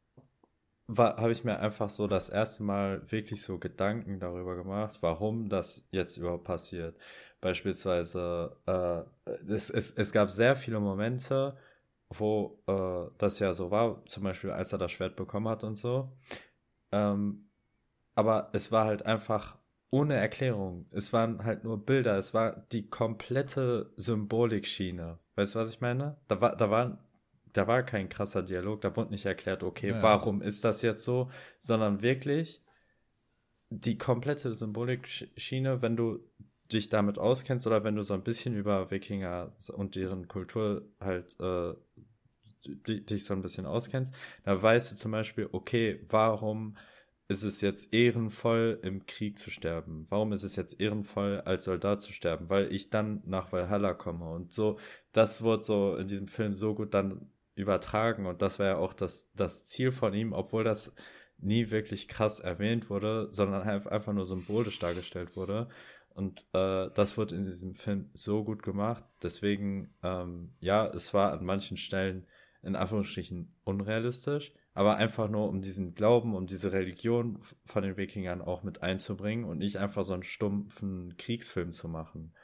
[0.89, 5.89] habe ich mir einfach so das erste Mal wirklich so Gedanken darüber gemacht, warum das
[5.91, 6.97] jetzt überhaupt passiert.
[7.41, 11.57] Beispielsweise, äh, es, es, es gab sehr viele Momente,
[12.11, 15.77] wo äh, das ja so war, zum Beispiel als er das Schwert bekommen hat und
[15.77, 16.13] so.
[16.93, 17.51] Ähm,
[18.15, 19.59] aber es war halt einfach
[19.91, 20.87] ohne Erklärung.
[20.91, 25.19] Es waren halt nur Bilder, es war die komplette Symbolikschiene.
[25.37, 26.17] Weißt du, was ich meine?
[26.29, 26.99] Da war, da war,
[27.57, 30.03] da war kein krasser Dialog, da wurde nicht erklärt, okay, Ja.
[30.03, 32.63] warum ist das jetzt so, sondern wirklich
[33.71, 36.21] die komplette Symbolikschiene, wenn du
[36.73, 41.37] dich damit auskennst oder wenn du so ein bisschen über Wikinger und deren Kultur halt
[41.41, 41.75] äh,
[42.67, 44.15] dich so ein bisschen auskennst,
[44.45, 46.77] da weißt du zum Beispiel, okay, warum
[47.29, 50.05] ist es jetzt ehrenvoll, im Krieg zu sterben?
[50.09, 52.49] Warum ist es jetzt ehrenvoll, als Soldat zu sterben?
[52.51, 54.31] Weil ich dann nach Valhalla komme.
[54.31, 54.79] Und so,
[55.13, 58.27] das wird so in diesem Film so gut dann übertragen.
[58.27, 60.95] Und das war ja auch das, das Ziel von ihm, obwohl das
[61.39, 65.69] nie wirklich krass erwähnt wurde, sondern einfach nur symbolisch dargestellt wurde.
[66.11, 69.05] Und äh, das wird in diesem Film so gut gemacht.
[69.23, 72.27] Deswegen, ähm, ja, es war an manchen Stellen
[72.63, 78.43] in Anführungsstrichen unrealistisch, aber einfach nur um diesen Glauben, um diese Religion von den Wikingern
[78.43, 82.35] auch mit einzubringen und nicht einfach so einen stumpfen Kriegsfilm zu machen.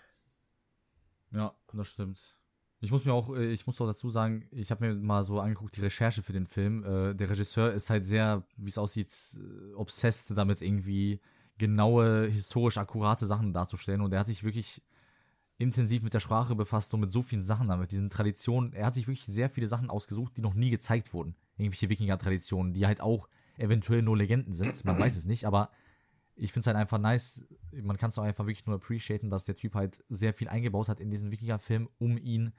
[1.30, 2.36] Ja, das stimmt.
[2.82, 5.38] Ich muss mir auch, äh, ich muss auch dazu sagen, ich habe mir mal so
[5.38, 6.84] angeguckt, die Recherche für den Film.
[6.84, 11.20] Äh, der Regisseur ist halt sehr, wie es aussieht, äh, obsessed damit irgendwie
[11.58, 14.00] genaue, historisch akkurate Sachen darzustellen.
[14.00, 14.82] Und er hat sich wirklich
[15.58, 18.72] intensiv mit der Sprache befasst und mit so vielen Sachen, mit diesen Traditionen.
[18.72, 21.36] Er hat sich wirklich sehr viele Sachen ausgesucht, die noch nie gezeigt wurden.
[21.56, 24.84] Irgendwelche Wikinger-Traditionen, die halt auch eventuell nur Legenden sind.
[24.84, 25.70] Man weiß es nicht, aber
[26.34, 27.44] ich finde es halt einfach nice.
[27.70, 30.88] Man kann es auch einfach wirklich nur appreciaten, dass der Typ halt sehr viel eingebaut
[30.88, 32.52] hat in diesen Wikinger-Film, um ihn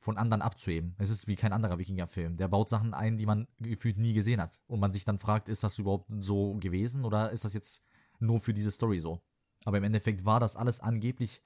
[0.00, 0.96] von anderen abzuheben.
[0.98, 2.38] Es ist wie kein anderer Wikinger-Film.
[2.38, 4.62] Der baut Sachen ein, die man gefühlt nie gesehen hat.
[4.66, 7.84] Und man sich dann fragt, ist das überhaupt so gewesen oder ist das jetzt
[8.18, 9.22] nur für diese Story so.
[9.66, 11.42] Aber im Endeffekt war das alles angeblich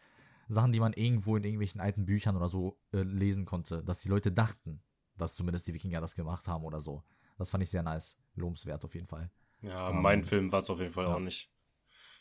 [0.47, 4.09] Sachen, die man irgendwo in irgendwelchen alten Büchern oder so äh, lesen konnte, dass die
[4.09, 4.81] Leute dachten,
[5.17, 7.03] dass zumindest die Wikinger das gemacht haben oder so.
[7.37, 8.23] Das fand ich sehr nice.
[8.37, 9.33] Lobenswert auf jeden Fall.
[9.62, 11.14] Ja, um, mein Film war es auf jeden Fall ja.
[11.14, 11.51] auch nicht.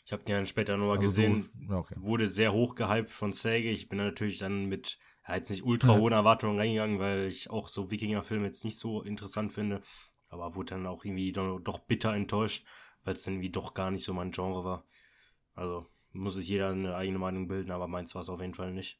[0.04, 1.42] Ich habe den dann später nochmal also gesehen.
[1.68, 1.94] So, okay.
[1.96, 3.70] Wurde sehr hoch gehypt von Sage.
[3.70, 7.68] Ich bin natürlich dann mit ja, jetzt nicht ultra hohen Erwartungen reingegangen, weil ich auch
[7.68, 9.82] so Wikinger-Filme jetzt nicht so interessant finde.
[10.28, 12.66] Aber wurde dann auch irgendwie doch, doch bitter enttäuscht
[13.04, 14.84] weil es dann irgendwie doch gar nicht so mein Genre war.
[15.54, 18.72] Also muss sich jeder eine eigene Meinung bilden, aber meins war es auf jeden Fall
[18.72, 18.98] nicht.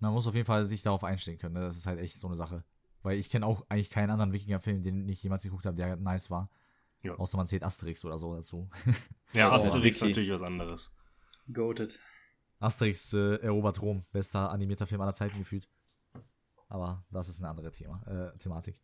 [0.00, 1.54] Man muss auf jeden Fall sich darauf einstellen können.
[1.54, 1.60] Ne?
[1.60, 2.64] Das ist halt echt so eine Sache.
[3.02, 6.30] Weil ich kenne auch eigentlich keinen anderen Wikinger-Film, den ich jemals geguckt habe, der nice
[6.30, 6.50] war.
[7.02, 7.14] Ja.
[7.14, 8.68] Außer man zählt Asterix oder so dazu.
[9.32, 10.90] Ja, Asterix ist natürlich was anderes.
[11.52, 11.98] Goated.
[12.64, 14.04] Asterix äh, erobert Rom.
[14.12, 15.68] Bester animierter Film aller Zeiten gefühlt.
[16.68, 18.80] Aber das ist eine andere Thema, äh, Thematik.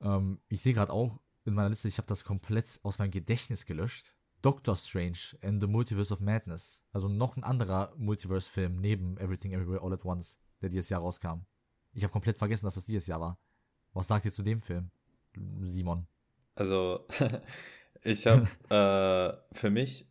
[0.00, 3.66] Ähm, ich sehe gerade auch, in meiner Liste, ich habe das komplett aus meinem Gedächtnis
[3.66, 4.14] gelöscht.
[4.42, 6.84] Doctor Strange and the Multiverse of Madness.
[6.92, 11.46] Also noch ein anderer Multiverse-Film neben Everything Everywhere All at Once, der dieses Jahr rauskam.
[11.92, 13.38] Ich habe komplett vergessen, dass das dieses Jahr war.
[13.94, 14.90] Was sagt ihr zu dem Film,
[15.62, 16.06] Simon?
[16.56, 17.06] Also,
[18.02, 18.46] ich habe
[19.54, 20.06] äh, für mich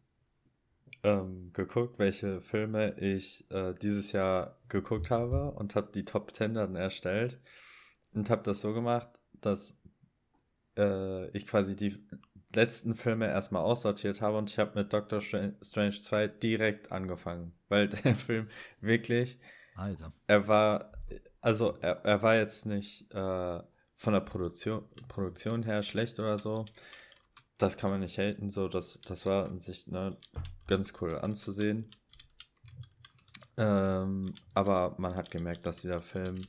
[1.04, 6.54] ähm, geguckt, welche Filme ich äh, dieses Jahr geguckt habe und habe die Top 10
[6.54, 7.40] dann erstellt
[8.16, 9.10] und habe das so gemacht,
[9.42, 9.76] dass
[10.78, 11.98] äh, ich quasi die
[12.56, 17.90] letzten Filme erstmal aussortiert habe und ich habe mit Doctor Strange 2 direkt angefangen, weil
[18.06, 18.48] der Film
[18.80, 19.40] wirklich,
[19.76, 20.14] Alter.
[20.28, 20.94] er war,
[21.42, 23.62] also er, er war jetzt nicht äh,
[23.96, 26.66] von der Produktion, Produktion her schlecht oder so.
[27.58, 30.18] Das kann man nicht haten, so das, das war an sich ne,
[30.68, 31.92] ganz cool anzusehen.
[33.58, 36.48] Ähm, aber man hat gemerkt, dass dieser Film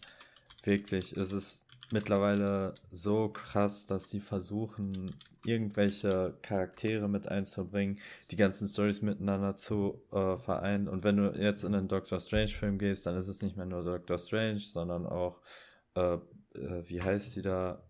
[0.63, 5.15] wirklich, es ist mittlerweile so krass, dass sie versuchen,
[5.45, 10.89] irgendwelche Charaktere mit einzubringen, die ganzen Stories miteinander zu äh, vereinen.
[10.89, 13.85] Und wenn du jetzt in einen Doctor Strange-Film gehst, dann ist es nicht mehr nur
[13.85, 15.41] Doctor Strange, sondern auch,
[15.95, 16.15] äh,
[16.55, 17.83] äh, wie heißt sie da?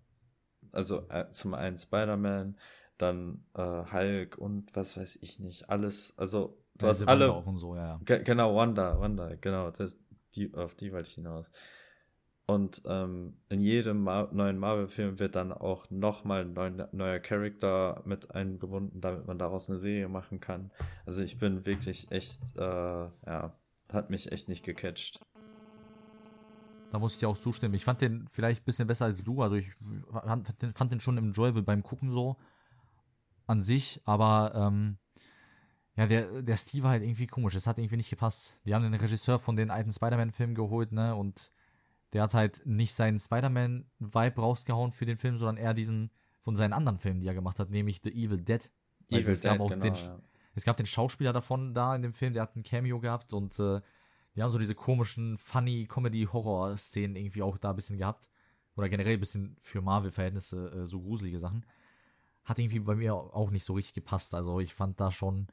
[0.72, 2.58] Also äh, zum einen Spider-Man,
[2.98, 3.60] dann äh,
[3.92, 6.14] Hulk und was weiß ich nicht, alles.
[6.16, 7.32] Also du ja, hast alle.
[7.32, 8.00] Auch und so, ja.
[8.04, 9.98] Genau, Wanda, Wanda, genau, das,
[10.34, 11.50] die, auf die wollte ich hinaus.
[12.46, 18.02] Und ähm, in jedem Mar neuen Marvel-Film wird dann auch nochmal ein neuer, neuer Charakter
[18.04, 20.70] mit eingebunden, damit man daraus eine Serie machen kann.
[21.06, 23.56] Also ich bin wirklich echt, äh, ja,
[23.90, 25.20] hat mich echt nicht gecatcht.
[26.92, 27.74] Da muss ich dir auch zustimmen.
[27.74, 29.40] Ich fand den vielleicht ein bisschen besser als du.
[29.40, 29.72] Also ich
[30.74, 32.36] fand den schon enjoyable beim Gucken so
[33.46, 34.98] an sich, aber ähm,
[35.96, 37.54] ja, der, der Stil war halt irgendwie komisch.
[37.54, 38.60] Es hat irgendwie nicht gepasst.
[38.66, 41.14] Die haben den Regisseur von den alten Spider-Man-Filmen geholt, ne?
[41.14, 41.52] Und
[42.12, 46.72] der hat halt nicht seinen Spider-Man-Vibe rausgehauen für den Film, sondern eher diesen von seinen
[46.72, 48.70] anderen Filmen, die er gemacht hat, nämlich The Evil Dead.
[49.10, 50.20] Evil es gab Dead, auch genau, den, ja.
[50.54, 53.58] Es gab den Schauspieler davon da in dem Film, der hat ein Cameo gehabt und
[53.58, 53.80] äh,
[54.34, 58.28] die haben so diese komischen, funny Comedy-Horror-Szenen irgendwie auch da ein bisschen gehabt.
[58.76, 61.64] Oder generell ein bisschen für Marvel-Verhältnisse äh, so gruselige Sachen.
[62.44, 64.34] Hat irgendwie bei mir auch nicht so richtig gepasst.
[64.34, 65.48] Also ich fand da schon,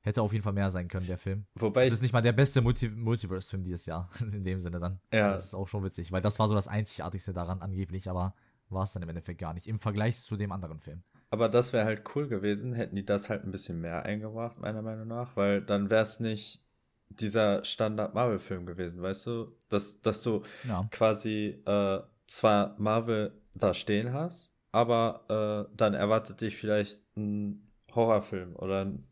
[0.00, 1.44] Hätte auf jeden Fall mehr sein können, der Film.
[1.54, 1.84] Wobei.
[1.84, 5.00] Es ist nicht mal der beste Multi Multiverse-Film dieses Jahr, in dem Sinne dann.
[5.12, 5.30] Ja.
[5.30, 8.34] Das ist auch schon witzig, weil das war so das Einzigartigste daran angeblich, aber
[8.70, 9.66] war es dann im Endeffekt gar nicht.
[9.66, 11.02] Im Vergleich zu dem anderen Film.
[11.30, 14.82] Aber das wäre halt cool gewesen, hätten die das halt ein bisschen mehr eingebracht, meiner
[14.82, 16.62] Meinung nach, weil dann wäre es nicht
[17.10, 19.56] dieser Standard-Marvel-Film gewesen, weißt du?
[19.68, 20.86] Dass, dass du ja.
[20.90, 28.56] quasi äh, zwar Marvel da stehen hast, aber äh, dann erwartet dich vielleicht ein Horrorfilm
[28.56, 29.06] oder ein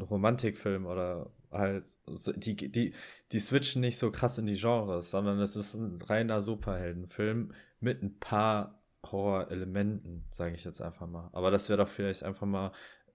[0.00, 2.94] Romantikfilm oder halt so, die, die,
[3.32, 8.02] die switchen nicht so krass in die Genres, sondern es ist ein reiner Superheldenfilm mit
[8.02, 11.28] ein paar Horrorelementen, sage ich jetzt einfach mal.
[11.32, 12.72] Aber das wäre doch vielleicht einfach mal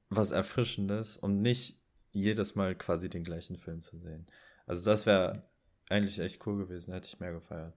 [0.09, 1.81] was Erfrischendes, um nicht
[2.11, 4.27] jedes Mal quasi den gleichen Film zu sehen.
[4.65, 5.41] Also das wäre
[5.89, 7.75] eigentlich echt cool gewesen, hätte ich mehr gefeiert.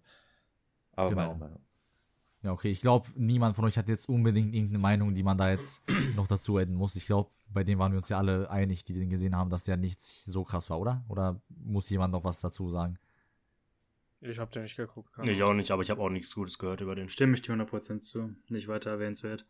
[0.93, 1.23] Aber genau.
[1.23, 1.65] meine Meinung.
[2.42, 2.70] Ja, okay.
[2.70, 5.85] Ich glaube, niemand von euch hat jetzt unbedingt irgendeine Meinung, die man da jetzt
[6.16, 6.96] noch dazu adden muss.
[6.96, 9.64] Ich glaube, bei dem waren wir uns ja alle einig, die den gesehen haben, dass
[9.64, 11.05] der nicht so krass war, oder?
[11.09, 12.98] Oder muss jemand noch was dazu sagen?
[14.22, 15.14] Ich habe den nicht geguckt.
[15.29, 17.09] Ich auch nicht, aber ich habe auch nichts Gutes gehört über den.
[17.09, 18.35] Stimme ich dir 100% zu.
[18.48, 19.46] Nicht weiter erwähnenswert.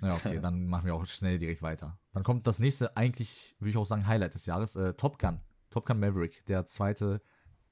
[0.00, 1.98] Ja, okay, dann machen wir auch schnell direkt weiter.
[2.12, 5.40] Dann kommt das nächste, eigentlich würde ich auch sagen, Highlight des Jahres, äh, Top Gun.
[5.70, 7.20] Top Gun Maverick, der zweite,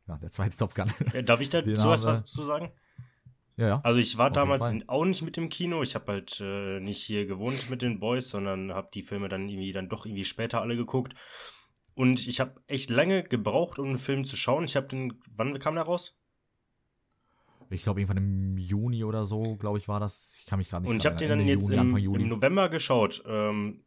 [0.08, 0.90] ja, der zweite Top Gun.
[1.24, 2.72] Darf ich da sowas was zu sagen?
[3.56, 3.80] Ja, ja.
[3.84, 5.82] Also ich war damals auch nicht mit dem Kino.
[5.82, 9.48] Ich habe halt äh, nicht hier gewohnt mit den Boys, sondern habe die Filme dann
[9.48, 11.14] irgendwie dann doch irgendwie später alle geguckt.
[11.94, 14.64] Und ich habe echt lange gebraucht, um einen Film zu schauen.
[14.64, 16.18] Ich habe den, wann kam der raus?
[17.70, 20.36] Ich glaube, irgendwann im Juni oder so, glaube ich, war das.
[20.40, 22.28] Ich kann mich gerade nicht Und ich habe den dann Ende jetzt Juni, im, im,
[22.28, 23.22] November geschaut.
[23.26, 23.84] Ähm,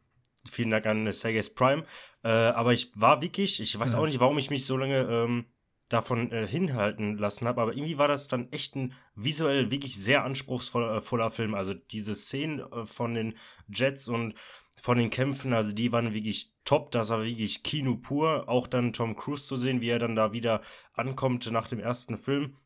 [0.50, 1.84] vielen Dank an Sergei Prime.
[2.24, 5.46] Äh, aber ich war wirklich, ich weiß auch nicht, warum ich mich so lange ähm,
[5.88, 10.24] davon äh, hinhalten lassen habe, aber irgendwie war das dann echt ein visuell wirklich sehr
[10.24, 11.54] anspruchsvoller äh, Film.
[11.54, 13.34] Also diese Szenen äh, von den
[13.68, 14.34] Jets und
[14.80, 18.48] von den Kämpfen, also die waren wirklich top, das war wirklich Kino pur.
[18.48, 22.18] Auch dann Tom Cruise zu sehen, wie er dann da wieder ankommt nach dem ersten
[22.18, 22.56] Film.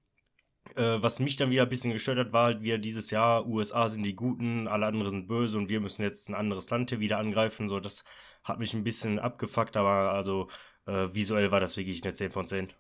[0.76, 3.88] Äh, was mich dann wieder ein bisschen gestört hat, war halt wieder dieses Jahr, USA
[3.88, 7.00] sind die Guten, alle anderen sind böse und wir müssen jetzt ein anderes Land hier
[7.00, 7.68] wieder angreifen.
[7.68, 8.04] So, das
[8.44, 10.48] hat mich ein bisschen abgefuckt, aber also
[10.87, 12.72] äh, visuell war das wirklich eine 10 von 10.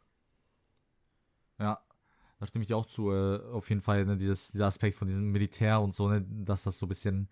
[2.42, 3.12] Da stimme ich dir auch zu.
[3.12, 6.64] Äh, auf jeden Fall ne, dieses, dieser Aspekt von diesem Militär und so, ne, dass
[6.64, 7.28] das so ein bisschen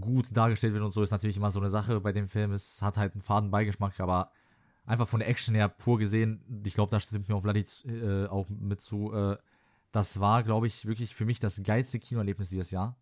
[0.00, 2.52] gut dargestellt wird und so, ist natürlich immer so eine Sache bei dem Film.
[2.52, 4.30] Es hat halt einen faden Beigeschmack, aber
[4.86, 8.28] einfach von der Action her pur gesehen, ich glaube, da stimmt mir auch Vladi äh,
[8.28, 9.12] auch mit zu.
[9.12, 9.38] Äh,
[9.90, 12.96] das war, glaube ich, wirklich für mich das geilste Kinoerlebnis dieses Jahr.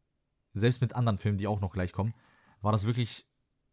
[0.54, 2.14] Selbst mit anderen Filmen, die auch noch gleich kommen,
[2.62, 3.26] war das wirklich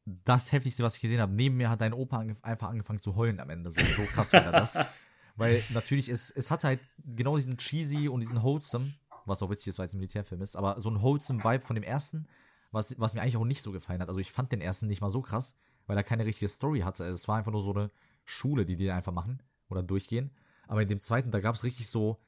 [0.03, 1.31] das heftigste, was ich gesehen habe.
[1.31, 3.69] Neben mir hat dein Opa angef einfach angefangen zu heulen am Ende.
[3.69, 4.77] So, so krass war das.
[5.39, 8.93] Weil natürlich, es, es hat halt genau diesen cheesy und diesen wholesome,
[9.25, 11.75] was auch witzig ist, weil es ein Militärfilm ist, aber so ein wholesome Vibe von
[11.75, 12.27] dem ersten,
[12.71, 14.09] was, was mir eigentlich auch nicht so gefallen hat.
[14.09, 15.55] Also ich fand den ersten nicht mal so krass,
[15.87, 17.05] weil er keine richtige Story hatte.
[17.05, 17.89] Es war einfach nur so eine
[18.25, 20.31] Schule, die die einfach machen oder durchgehen.
[20.67, 22.19] Aber in dem zweiten, da gab es richtig so,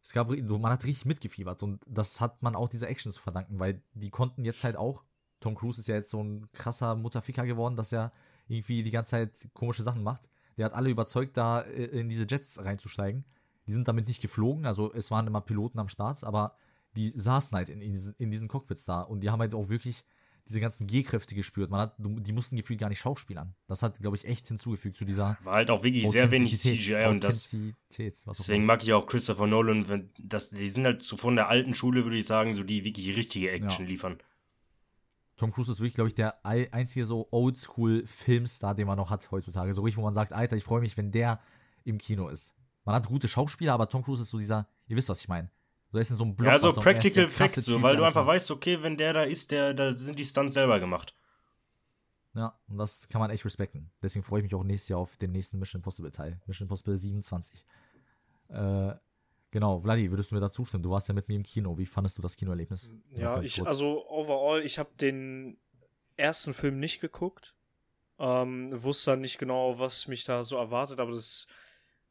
[0.00, 3.58] es gab, man hat richtig mitgefiebert und das hat man auch dieser Action zu verdanken,
[3.58, 5.04] weil die konnten jetzt halt auch,
[5.40, 8.10] Tom Cruise ist ja jetzt so ein krasser Mutterficker geworden, dass er
[8.46, 10.28] irgendwie die ganze Zeit komische Sachen macht.
[10.60, 13.24] Der hat alle überzeugt, da äh, in diese Jets reinzusteigen.
[13.66, 16.54] Die sind damit nicht geflogen, also es waren immer Piloten am Start, aber
[16.96, 19.70] die saßen halt in, in, diesen, in diesen Cockpits da und die haben halt auch
[19.70, 20.04] wirklich
[20.46, 21.70] diese ganzen G-Kräfte gespürt.
[21.70, 23.54] Man hat, die mussten gefühlt gar nicht schauspielern.
[23.68, 25.38] Das hat, glaube ich, echt hinzugefügt zu dieser.
[25.44, 27.56] War halt auch wirklich sehr wenig CGI und das.
[27.88, 31.74] Deswegen mag ich auch Christopher Nolan, wenn das, die sind halt so von der alten
[31.74, 33.90] Schule, würde ich sagen, so die wirklich richtige Action ja.
[33.90, 34.18] liefern.
[35.40, 39.72] Tom Cruise ist wirklich, glaube ich, der einzige so Oldschool-Filmstar, den man noch hat heutzutage.
[39.72, 41.40] So richtig, wo man sagt, Alter, ich freue mich, wenn der
[41.84, 42.54] im Kino ist.
[42.84, 45.50] Man hat gute Schauspieler, aber Tom Cruise ist so dieser, ihr wisst, was ich meine.
[45.92, 48.34] So ist in so einem Block, Ja, so Practical Facts, so, weil du einfach macht.
[48.34, 51.14] weißt, okay, wenn der da ist, der, da sind die Stunts selber gemacht.
[52.34, 53.90] Ja, und das kann man echt respekten.
[54.02, 56.38] Deswegen freue ich mich auch nächstes Jahr auf den nächsten Mission Impossible Teil.
[56.44, 57.64] Mission Impossible 27.
[58.50, 58.92] Äh,
[59.50, 60.82] Genau, Vladi, würdest du mir da zustimmen?
[60.82, 61.76] Du warst ja mit mir im Kino.
[61.76, 62.94] Wie fandest du das Kinoerlebnis?
[63.10, 65.58] Ja, ich, also overall, ich habe den
[66.16, 67.54] ersten Film nicht geguckt.
[68.18, 71.48] Ähm, wusste dann nicht genau, was mich da so erwartet, aber das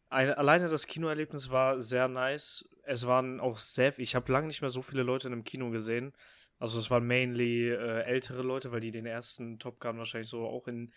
[0.09, 2.67] ein, alleine das Kinoerlebnis war sehr nice.
[2.83, 5.69] Es waren auch sehr, ich habe lange nicht mehr so viele Leute in einem Kino
[5.69, 6.13] gesehen.
[6.57, 10.45] Also es waren mainly äh, ältere Leute, weil die den ersten Top Gun wahrscheinlich so
[10.47, 10.91] auch in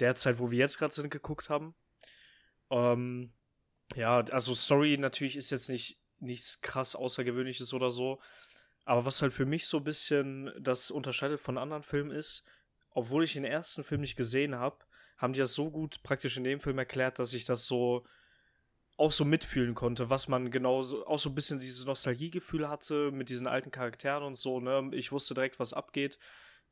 [0.00, 1.74] der Zeit, wo wir jetzt gerade sind, geguckt haben.
[2.70, 3.32] Ähm,
[3.94, 8.20] ja, also Story natürlich ist jetzt nicht nichts krass Außergewöhnliches oder so.
[8.84, 12.44] Aber was halt für mich so ein bisschen das unterscheidet von anderen Filmen ist,
[12.90, 14.78] obwohl ich den ersten Film nicht gesehen habe,
[15.18, 18.04] haben die das so gut praktisch in dem Film erklärt, dass ich das so
[18.96, 23.10] auch so mitfühlen konnte, was man genau so, auch so ein bisschen dieses Nostalgiegefühl hatte
[23.10, 24.88] mit diesen alten Charakteren und so, ne?
[24.92, 26.18] Ich wusste direkt, was abgeht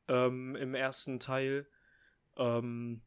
[0.07, 1.67] ähm, im ersten Teil.
[2.37, 3.01] Ähm,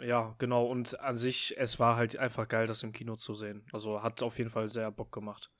[0.00, 0.66] ja, genau.
[0.66, 3.64] Und an sich, es war halt einfach geil, das im Kino zu sehen.
[3.72, 5.50] Also hat auf jeden Fall sehr Bock gemacht.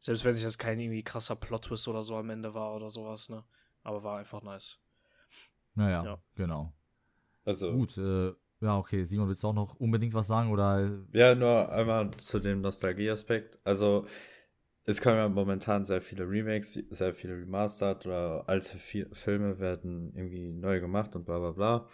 [0.00, 3.28] Selbst wenn es jetzt kein irgendwie krasser Plot-Twist oder so am Ende war oder sowas,
[3.28, 3.44] ne?
[3.82, 4.78] Aber war einfach nice.
[5.74, 6.18] Naja, ja.
[6.34, 6.72] genau.
[7.44, 7.72] Also.
[7.72, 9.04] Gut, äh, ja, okay.
[9.04, 10.50] Simon, willst du auch noch unbedingt was sagen?
[10.50, 11.04] Oder?
[11.12, 13.58] Ja, nur einmal zu dem Nostalgie-Aspekt.
[13.64, 14.06] Also,
[14.84, 20.12] es kommen ja momentan sehr viele Remakes, sehr viele Remastered oder alte Fi Filme werden
[20.14, 21.88] irgendwie neu gemacht und bla bla bla.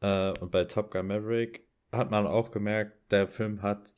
[0.00, 3.92] Äh, und bei Top Gun Maverick hat man auch gemerkt, der Film hat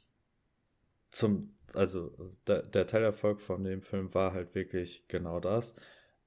[1.11, 5.75] zum, also der, der Teilerfolg von dem Film war halt wirklich genau das.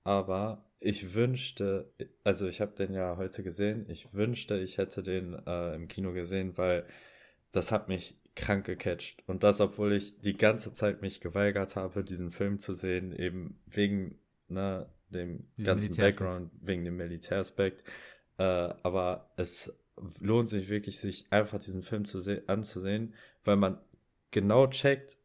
[0.04, 1.92] Aber ich wünschte,
[2.24, 6.14] also ich habe den ja heute gesehen, ich wünschte, ich hätte den äh, im Kino
[6.14, 6.86] gesehen, weil
[7.52, 9.22] das hat mich krank gecatcht.
[9.28, 13.60] Und das, obwohl ich die ganze Zeit mich geweigert habe, diesen Film zu sehen, eben
[13.66, 17.84] wegen ne, dem Diesen ganzen Background, wegen dem Militäraspekt.
[18.40, 19.74] Äh, aber es
[20.20, 23.80] lohnt sich wirklich, sich einfach diesen Film zu anzusehen, weil man
[24.32, 25.18] genau checkt,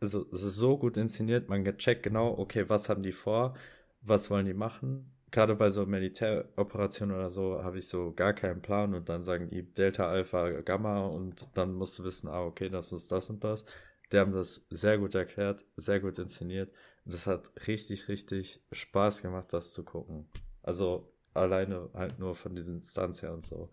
[0.00, 3.56] also es ist so gut inszeniert, man checkt genau, okay, was haben die vor,
[4.02, 8.62] was wollen die machen, gerade bei so Militäroperationen oder so habe ich so gar keinen
[8.62, 12.68] Plan und dann sagen die Delta, Alpha, Gamma und dann musst du wissen, ah, okay,
[12.68, 13.64] das ist das und das.
[14.12, 16.70] Die haben das sehr gut erklärt, sehr gut inszeniert
[17.04, 20.26] das hat richtig, richtig Spaß gemacht, das zu gucken.
[20.62, 23.70] Also alleine halt nur von diesen Stunts her und so.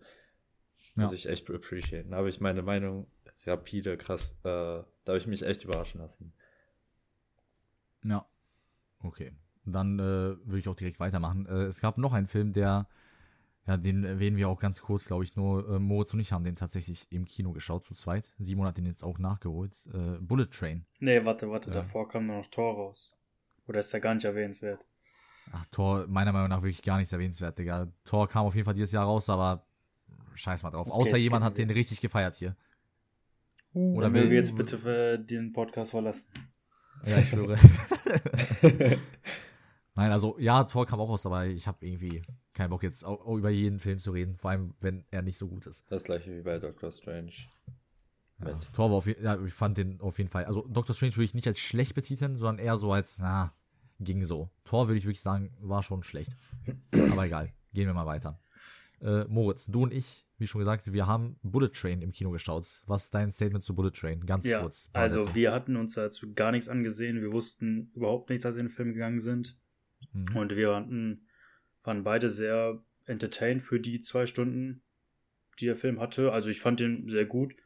[0.96, 1.04] Ja.
[1.04, 2.10] Muss ich echt appreciaten.
[2.10, 3.06] Da habe ich meine Meinung
[3.46, 6.32] rapide, krass, äh, da habe ich mich echt überraschen lassen.
[8.04, 8.26] Ja.
[9.00, 9.32] Okay.
[9.64, 11.46] Dann äh, würde ich auch direkt weitermachen.
[11.46, 12.88] Äh, es gab noch einen Film, der,
[13.66, 16.44] ja, den erwähnen wir auch ganz kurz, glaube ich, nur äh, Moritz und ich haben
[16.44, 18.34] den tatsächlich im Kino geschaut, zu zweit.
[18.38, 19.88] Simon hat den jetzt auch nachgeholt.
[19.92, 20.84] Äh, Bullet Train.
[20.98, 23.16] Nee, warte, warte, davor kam noch Tor raus.
[23.66, 24.84] Oder ist der gar nicht erwähnenswert?
[25.50, 27.88] Ach, Tor, meiner Meinung nach wirklich gar nichts erwähnenswert, Digga.
[28.04, 29.66] Tor kam auf jeden Fall dieses Jahr raus, aber
[30.34, 30.88] scheiß mal drauf.
[30.88, 32.56] Okay, Außer jemand hat den richtig gefeiert hier.
[33.74, 36.30] Uh, Oder will wir jetzt bitte den Podcast verlassen?
[37.04, 37.56] Ja, ich schwöre.
[39.94, 42.22] Nein, also ja, Tor kam auch aus, aber ich habe irgendwie
[42.54, 45.36] keinen Bock jetzt auch, auch, über jeden Film zu reden, vor allem wenn er nicht
[45.36, 45.84] so gut ist.
[45.90, 47.32] Das gleiche wie bei Doctor Strange.
[48.40, 50.44] Ja, Tor war auf jeden ja, ich fand den auf jeden Fall.
[50.44, 53.54] Also Doctor Strange würde ich nicht als schlecht betiteln, sondern eher so als, na,
[54.04, 54.50] ging so.
[54.64, 56.36] Tor würde ich wirklich sagen, war schon schlecht.
[56.92, 58.38] aber egal, gehen wir mal weiter.
[59.00, 62.66] Äh, Moritz, du und ich, wie schon gesagt, wir haben Bullet Train im Kino geschaut.
[62.86, 64.24] Was ist dein Statement zu Bullet Train?
[64.24, 64.90] Ganz ja, kurz.
[64.92, 67.20] Also wir hatten uns dazu gar nichts angesehen.
[67.20, 69.58] Wir wussten überhaupt nichts, als wir in den Film gegangen sind.
[70.12, 70.36] Mhm.
[70.36, 71.26] Und wir waren,
[71.82, 74.82] waren beide sehr entertained für die zwei Stunden,
[75.58, 76.32] die der Film hatte.
[76.32, 77.56] Also ich fand den sehr gut.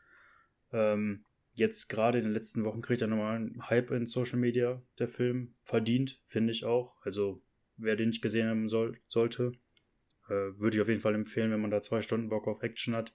[0.73, 1.25] Ähm,
[1.57, 5.09] jetzt gerade in den letzten Wochen kriegt er nochmal einen Hype in Social Media, der
[5.09, 5.55] Film.
[5.65, 6.95] Verdient, finde ich auch.
[7.03, 7.43] Also
[7.77, 9.53] wer den nicht gesehen haben soll, sollte,
[10.29, 12.95] äh, würde ich auf jeden Fall empfehlen, wenn man da zwei Stunden Bock auf Action
[12.95, 13.15] hat.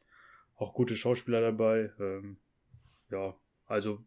[0.56, 1.92] Auch gute Schauspieler dabei.
[2.00, 2.38] Ähm,
[3.10, 3.36] ja,
[3.68, 4.04] also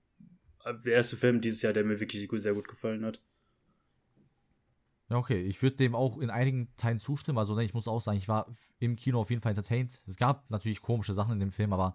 [0.65, 3.21] der erste Film dieses Jahr, der mir wirklich sehr gut gefallen hat.
[5.11, 5.43] Ja, okay.
[5.43, 7.39] Ich würde dem auch in einigen Teilen zustimmen.
[7.39, 8.47] Also, ne, ich muss auch sagen, ich war
[8.79, 10.03] im Kino auf jeden Fall entertained.
[10.07, 11.95] Es gab natürlich komische Sachen in dem Film, aber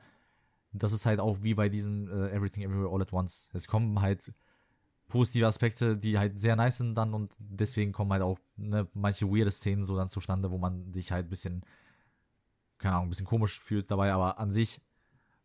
[0.72, 3.50] das ist halt auch wie bei diesen uh, Everything Everywhere All at Once.
[3.54, 4.32] Es kommen halt
[5.08, 9.28] positive Aspekte, die halt sehr nice sind dann und deswegen kommen halt auch ne, manche
[9.28, 11.66] weirde Szenen so dann zustande, wo man sich halt ein bisschen,
[12.78, 14.82] keine Ahnung, ein bisschen komisch fühlt dabei, aber an sich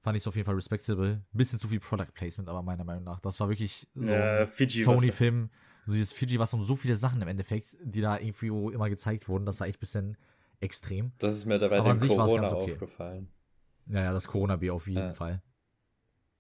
[0.01, 1.23] fand ich es auf jeden Fall respectable.
[1.33, 3.21] Bisschen zu viel Product Placement, aber meiner Meinung nach.
[3.21, 5.49] Das war wirklich so ja, ein Sony-Film
[5.87, 9.29] so dieses Fiji, was um so viele Sachen im Endeffekt, die da irgendwie immer gezeigt
[9.29, 10.17] wurden, das war echt ein bisschen
[10.61, 11.13] extrem.
[11.19, 12.73] Das ist mir dabei Aber an sich war es ganz okay.
[12.73, 13.29] aufgefallen.
[13.87, 15.13] Ja, ja, das Corona-B auf jeden ja.
[15.13, 15.43] Fall.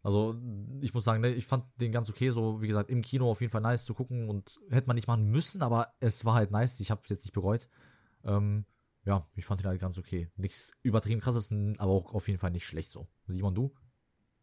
[0.02, 0.36] Also,
[0.80, 3.40] ich muss sagen, ne, ich fand den ganz okay, so wie gesagt, im Kino auf
[3.40, 6.50] jeden Fall nice zu gucken und hätte man nicht machen müssen, aber es war halt
[6.50, 7.68] nice, ich habe es jetzt nicht bereut.
[8.22, 8.66] Ähm,
[9.06, 10.30] ja, ich fand ihn halt ganz okay.
[10.36, 13.06] Nichts übertrieben krasses, aber auch auf jeden Fall nicht schlecht so.
[13.28, 13.74] Simon, du?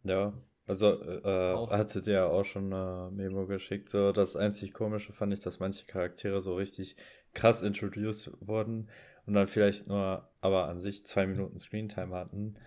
[0.04, 0.34] Ja,
[0.66, 1.72] also äh, auch.
[1.72, 3.90] hattet ihr ja auch schon eine Memo geschickt.
[3.90, 6.96] So das einzig Komische fand ich, dass manche Charaktere so richtig
[7.34, 8.90] krass introduced wurden
[9.26, 12.58] und dann vielleicht nur, aber an sich zwei Minuten Screentime hatten.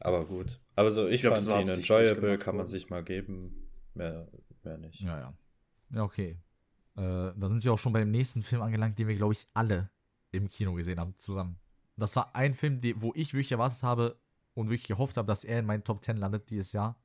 [0.00, 0.60] Aber gut.
[0.76, 3.68] Aber so, ich, ich glaub, fand ihn enjoyable, kann man sich mal geben.
[3.94, 4.26] Mehr,
[4.64, 5.00] mehr nicht.
[5.00, 5.34] Ja, ja.
[5.90, 6.38] Ja, okay.
[6.96, 9.90] Äh, da sind wir auch schon beim nächsten Film angelangt, den wir, glaube ich, alle
[10.32, 11.58] im Kino gesehen haben, zusammen.
[11.96, 14.16] Das war ein Film, die, wo ich wirklich erwartet habe
[14.54, 16.96] und wirklich gehofft habe, dass er in meinen Top 10 landet dieses Jahr.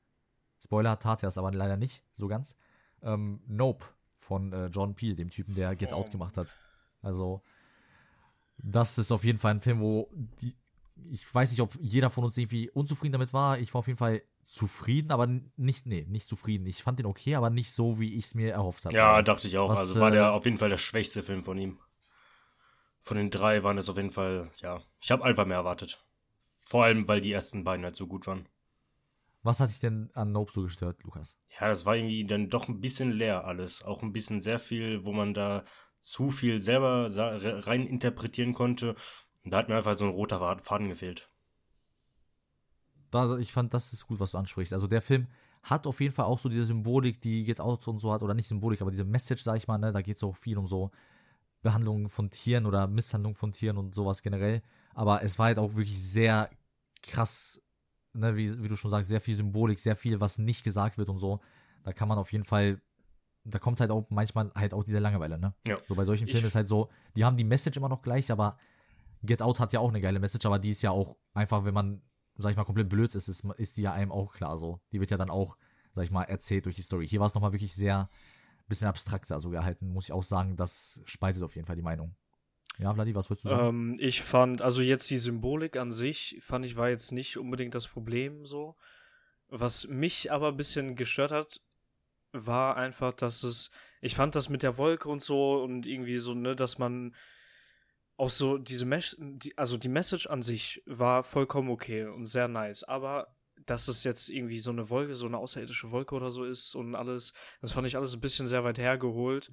[0.63, 2.55] Spoiler, tat er es aber leider nicht, so ganz.
[3.01, 6.57] Ähm, nope von äh, John Peel, dem Typen, der Get Out gemacht hat.
[7.01, 7.41] Also,
[8.57, 10.55] das ist auf jeden Fall ein Film, wo die,
[11.11, 13.59] ich weiß nicht, ob jeder von uns irgendwie unzufrieden damit war.
[13.59, 16.65] Ich war auf jeden Fall zufrieden, aber nicht, nee, nicht zufrieden.
[16.67, 18.95] Ich fand den okay, aber nicht so, wie ich es mir erhofft habe.
[18.95, 19.69] Ja, dachte ich auch.
[19.69, 21.79] Was, also war der äh, auf jeden Fall der schwächste Film von ihm.
[23.01, 24.81] Von den drei waren es auf jeden Fall, ja.
[24.99, 26.03] Ich habe einfach mehr erwartet.
[26.63, 28.47] Vor allem, weil die ersten beiden halt so gut waren.
[29.43, 31.39] Was hat dich denn an Nope so gestört, Lukas?
[31.59, 33.83] Ja, das war irgendwie dann doch ein bisschen leer alles.
[33.83, 35.65] Auch ein bisschen sehr viel, wo man da
[36.01, 38.95] zu viel selber rein interpretieren konnte.
[39.45, 41.29] Und da hat mir einfach so ein roter Faden gefehlt.
[43.11, 44.73] da, ich fand, das ist gut, was du ansprichst.
[44.73, 45.27] Also der Film
[45.63, 48.33] hat auf jeden Fall auch so diese Symbolik, die Get Out und so hat, oder
[48.33, 50.67] nicht Symbolik, aber diese Message, sag ich mal, ne, da geht es auch viel um
[50.67, 50.91] so
[51.61, 54.61] Behandlung von Tieren oder Misshandlung von Tieren und sowas generell.
[54.93, 56.49] Aber es war halt auch wirklich sehr
[57.01, 57.61] krass,
[58.13, 61.09] ne, wie, wie du schon sagst, sehr viel Symbolik, sehr viel, was nicht gesagt wird
[61.09, 61.39] und so.
[61.83, 62.81] Da kann man auf jeden Fall,
[63.45, 65.53] da kommt halt auch manchmal halt auch diese Langeweile, ne?
[65.65, 65.77] Ja.
[65.87, 68.29] So bei solchen Ich- Filmen ist halt so, die haben die Message immer noch gleich,
[68.31, 68.57] aber
[69.25, 71.73] Get Out hat ja auch eine geile Message, aber die ist ja auch einfach, wenn
[71.73, 72.01] man,
[72.37, 74.79] sag ich mal, komplett blöd ist, ist, ist die ja einem auch klar so.
[74.91, 75.57] Die wird ja dann auch,
[75.91, 77.07] sag ich mal, erzählt durch die Story.
[77.07, 78.09] Hier war es nochmal wirklich sehr,
[78.67, 80.55] bisschen abstrakter so gehalten, muss ich auch sagen.
[80.55, 82.15] Das spaltet auf jeden Fall die Meinung.
[82.77, 83.67] Ja, Vladi, was würdest du sagen?
[83.67, 87.75] Ähm, ich fand, also jetzt die Symbolik an sich, fand ich, war jetzt nicht unbedingt
[87.75, 88.75] das Problem so.
[89.47, 91.61] Was mich aber ein bisschen gestört hat,
[92.31, 93.71] war einfach, dass es,
[94.01, 97.15] ich fand das mit der Wolke und so und irgendwie so, ne, dass man
[98.17, 102.47] auch so diese Mesh, die, also die Message an sich war vollkommen okay und sehr
[102.47, 103.35] nice, aber
[103.65, 106.95] dass es jetzt irgendwie so eine Wolke, so eine außerirdische Wolke oder so ist und
[106.95, 109.49] alles, das fand ich alles ein bisschen sehr weit hergeholt.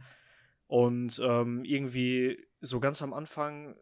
[0.67, 3.77] Und ähm, irgendwie so ganz am Anfang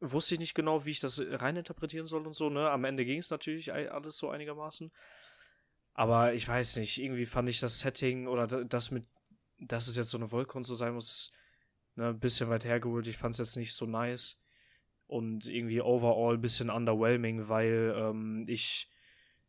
[0.00, 2.70] wusste ich nicht genau, wie ich das reininterpretieren soll und so, ne?
[2.70, 4.92] Am Ende ging es natürlich alles so einigermaßen.
[5.94, 9.06] Aber ich weiß nicht, irgendwie fand ich das Setting oder da- das mit,
[9.58, 11.30] dass es jetzt so eine Wolke und so sein muss,
[11.96, 13.06] ne, ein bisschen weit hergeholt.
[13.08, 14.40] Ich fand es jetzt nicht so nice.
[15.08, 18.90] Und irgendwie overall ein bisschen underwhelming, weil ähm, ich,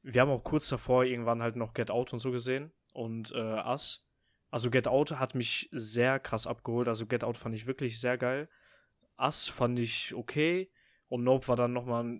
[0.03, 3.63] wir haben auch kurz davor irgendwann halt noch Get Out und so gesehen und äh,
[3.65, 4.07] Us.
[4.51, 6.87] Also Get Out hat mich sehr krass abgeholt.
[6.87, 8.49] Also Get Out fand ich wirklich sehr geil.
[9.17, 10.71] Us fand ich okay.
[11.09, 12.19] Und Nope war dann nochmal,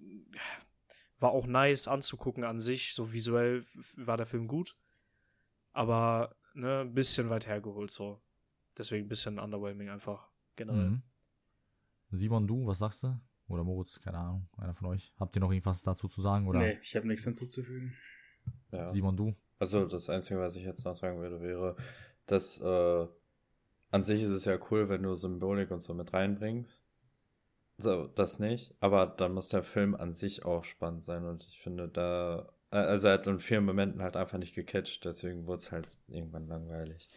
[1.20, 2.94] war auch nice anzugucken an sich.
[2.96, 3.66] So visuell
[3.96, 4.78] war der Film gut.
[5.74, 8.20] Aber, ne, ein bisschen weit hergeholt so.
[8.78, 10.90] Deswegen ein bisschen underwhelming einfach generell.
[10.90, 11.04] Mhm.
[12.12, 13.20] Simon, du, was sagst du?
[13.48, 15.14] Oder Moritz, keine Ahnung, einer von euch.
[15.20, 16.48] Habt ihr noch irgendwas dazu zu sagen?
[16.48, 17.94] Oder Nee, ich habe nichts hinzuzufügen.
[18.72, 18.90] Ja.
[18.90, 19.36] Simon, du?
[19.60, 21.76] Also das Einzige, was ich jetzt noch sagen würde, wäre,
[22.26, 23.08] dass äh,
[23.92, 26.84] an sich ist es ja cool, wenn du Symbolik und so mit reinbringst.
[27.78, 28.76] So, das nicht.
[28.80, 31.26] Aber dann muss der Film an sich auch spannend sein.
[31.26, 35.06] Und ich finde da, äh, also er hat in vielen Momenten halt einfach nicht gecatcht,
[35.06, 37.08] deswegen wurde es halt irgendwann langweilig.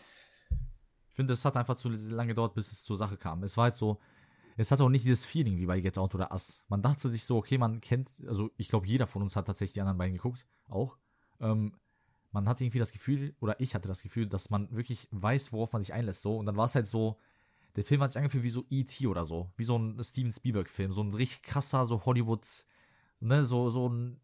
[1.10, 3.42] Ich finde, es hat einfach zu lange gedauert, bis es zur Sache kam.
[3.42, 3.98] Es war halt so,
[4.56, 6.64] es hat auch nicht dieses Feeling wie bei Get Out oder Us.
[6.68, 9.74] Man dachte sich so, okay, man kennt, also ich glaube, jeder von uns hat tatsächlich
[9.74, 10.98] die anderen beiden geguckt, auch.
[11.40, 11.74] Ähm,
[12.32, 15.72] man hatte irgendwie das Gefühl, oder ich hatte das Gefühl, dass man wirklich weiß, worauf
[15.72, 16.36] man sich einlässt, so.
[16.36, 17.18] Und dann war es halt so,
[17.76, 19.06] der Film hat sich angefühlt wie so E.T.
[19.06, 19.50] oder so.
[19.56, 20.92] Wie so ein Steven Spielberg-Film.
[20.92, 22.46] So ein richtig krasser, so Hollywood,
[23.20, 24.20] ne, so, so ein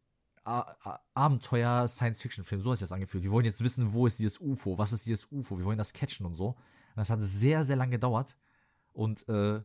[1.15, 2.61] Abenteuer-Science-Fiction-Film.
[2.61, 3.25] So ist das angefühlt.
[3.25, 4.79] Wir wollen jetzt wissen, wo ist dieses UFO?
[4.79, 5.59] Was ist dieses UFO?
[5.59, 6.57] Wir wollen das catchen und so.
[6.97, 8.39] Und das hat sehr, sehr lange gedauert.
[8.95, 9.61] Und äh,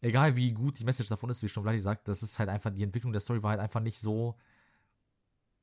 [0.00, 2.72] egal wie gut die Message davon ist, wie schon Vladi sagt, das ist halt einfach,
[2.72, 4.36] die Entwicklung der Story war halt einfach nicht so.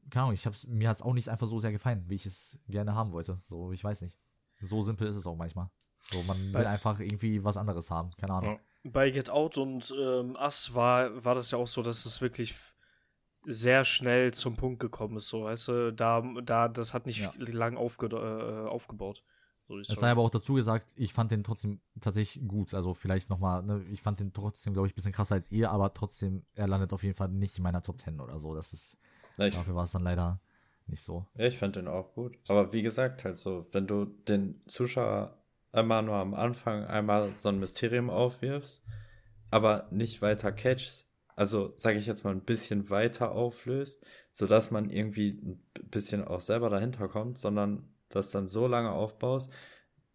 [0.10, 2.60] Keine Ahnung, ich hab's, mir hat's auch nicht einfach so sehr gefallen, wie ich es
[2.70, 3.42] gerne haben wollte.
[3.48, 4.18] So, ich weiß nicht.
[4.62, 5.70] So simpel ist es auch manchmal.
[6.12, 8.12] So, man will einfach irgendwie was anderes haben.
[8.18, 8.60] Keine Ahnung.
[8.86, 12.56] Bei Get Out und ähm, Us war, war das ja auch so, dass es wirklich
[13.46, 17.34] sehr schnell zum Punkt gekommen ist, so, weißt du, da, da, das hat nicht Ja.
[17.38, 19.24] lang aufge, äh, aufgebaut.
[19.68, 22.74] So Es sei aber auch dazu gesagt, ich fand den trotzdem tatsächlich gut.
[22.74, 25.72] Also vielleicht nochmal, ne, ich fand den trotzdem, glaube ich, ein bisschen krasser als ihr,
[25.72, 28.54] aber trotzdem, er landet auf jeden Fall nicht in meiner Top 10 oder so.
[28.54, 29.00] Das ist,
[29.38, 30.42] ich, dafür war es dann leider
[30.88, 31.26] nicht so.
[31.36, 32.38] ja, ich fand den auch gut.
[32.50, 35.38] Aber wie gesagt, halt so, wenn du den Zuschauer
[35.72, 38.84] einmal nur am Anfang einmal so ein Mysterium aufwirfst,
[39.50, 44.90] aber nicht weiter catchst, also sage ich jetzt mal ein bisschen weiter auflöst, sodass man
[44.90, 49.52] irgendwie ein bisschen auch selber dahinter kommt, sondern das dann so lange aufbaust,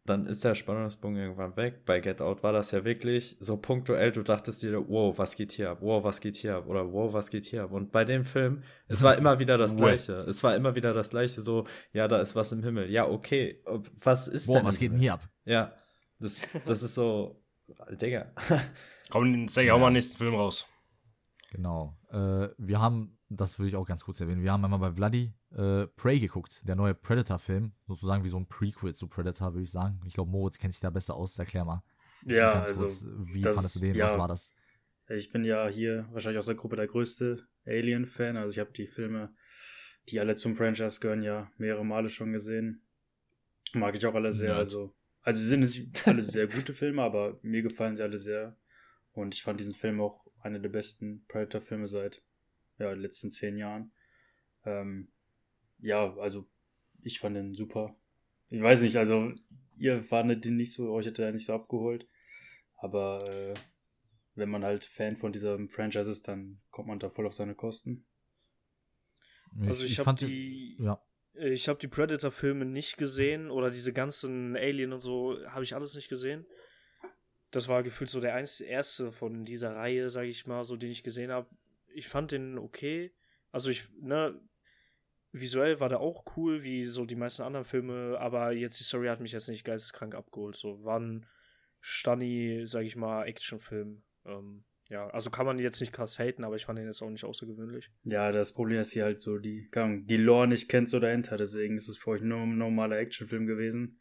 [0.08, 1.84] dann ist der Spannungsbogen irgendwann weg.
[1.84, 5.52] Bei Get Out war das ja wirklich so punktuell, du dachtest dir, wow, was geht
[5.52, 7.72] hier ab, wow, was geht hier ab oder wow, was geht hier ab.
[7.72, 9.78] Und bei dem Film, es war immer wieder das Wow.
[9.78, 10.14] Gleiche.
[10.22, 12.90] Es war immer wieder das Gleiche, so, ja, da ist was im Himmel.
[12.90, 13.62] Ja, okay,
[14.02, 15.28] was ist Boah, denn was geht denn hier ab?
[15.44, 15.74] Ja,
[16.18, 17.42] das, das ist so,
[17.90, 18.32] Digga.
[19.10, 20.66] Komm, sag ich auch mal nächsten Film raus.
[21.50, 21.96] Genau.
[22.10, 25.32] Äh, wir haben, das würde ich auch ganz kurz erwähnen, wir haben einmal bei Vladi
[25.56, 27.72] äh, Prey geguckt, der neue Predator-Film.
[27.86, 30.00] Sozusagen wie so ein Prequel zu Predator, würde ich sagen.
[30.06, 31.38] Ich glaube, Moritz kennt sich da besser aus.
[31.38, 31.82] Erklär mal.
[32.24, 33.94] Ja, ganz also kurz, wie das- fandest du den?
[33.94, 34.04] ja.
[34.06, 34.54] Was war das?
[35.10, 38.36] ich bin ja hier wahrscheinlich aus der Gruppe der größte Alien-Fan.
[38.36, 39.34] Also ich habe die Filme,
[40.08, 42.82] die alle zum Franchise gehören, ja mehrere Male schon gesehen.
[43.72, 44.48] Mag ich auch alle sehr.
[44.50, 44.58] Nerd.
[44.58, 48.56] Also, also sind es alle sehr gute Filme, aber mir gefallen sie alle sehr.
[49.12, 52.22] Und ich fand diesen Film auch einer der besten Predator-Filme seit
[52.78, 53.92] ja, den letzten zehn Jahren.
[54.64, 55.08] Ähm,
[55.80, 56.46] ja, also
[57.02, 57.96] ich fand den super.
[58.50, 59.32] Ich weiß nicht, also
[59.76, 62.06] ihr fandet den nicht so, euch hat er nicht so abgeholt.
[62.76, 63.54] Aber äh,
[64.34, 67.54] wenn man halt Fan von diesem Franchise ist, dann kommt man da voll auf seine
[67.54, 68.06] Kosten.
[69.60, 71.00] Also ich, ich habe die, ja.
[71.34, 75.94] ich habe die Predator-Filme nicht gesehen oder diese ganzen Alien und so habe ich alles
[75.94, 76.46] nicht gesehen.
[77.50, 80.90] Das war gefühlt so der einzige, erste von dieser Reihe, sage ich mal, so den
[80.90, 81.48] ich gesehen habe.
[81.94, 83.12] Ich fand den okay.
[83.50, 84.38] Also ich, ne,
[85.32, 89.08] visuell war der auch cool, wie so die meisten anderen Filme, aber jetzt die Story
[89.08, 90.56] hat mich jetzt nicht geisteskrank abgeholt.
[90.56, 91.26] So war ein
[91.80, 94.02] Stunny, sag ich mal, Actionfilm.
[94.24, 97.10] Ähm, ja, also kann man jetzt nicht krass haten, aber ich fand den jetzt auch
[97.10, 97.90] nicht außergewöhnlich.
[98.04, 101.76] Ja, das Problem ist hier halt so, die, die Lore nicht kennt so dahinter, deswegen
[101.76, 104.00] ist es für euch nur ein normaler Actionfilm gewesen.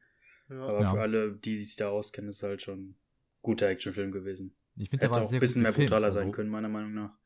[0.49, 0.61] Ja.
[0.61, 0.93] Aber ja.
[0.93, 2.99] für alle, die sich da auskennen, ist es halt schon ein
[3.41, 4.55] guter Actionfilm gewesen.
[4.78, 7.17] Ich finde, der war auch ein bisschen mehr brutaler sein können, meiner Meinung nach.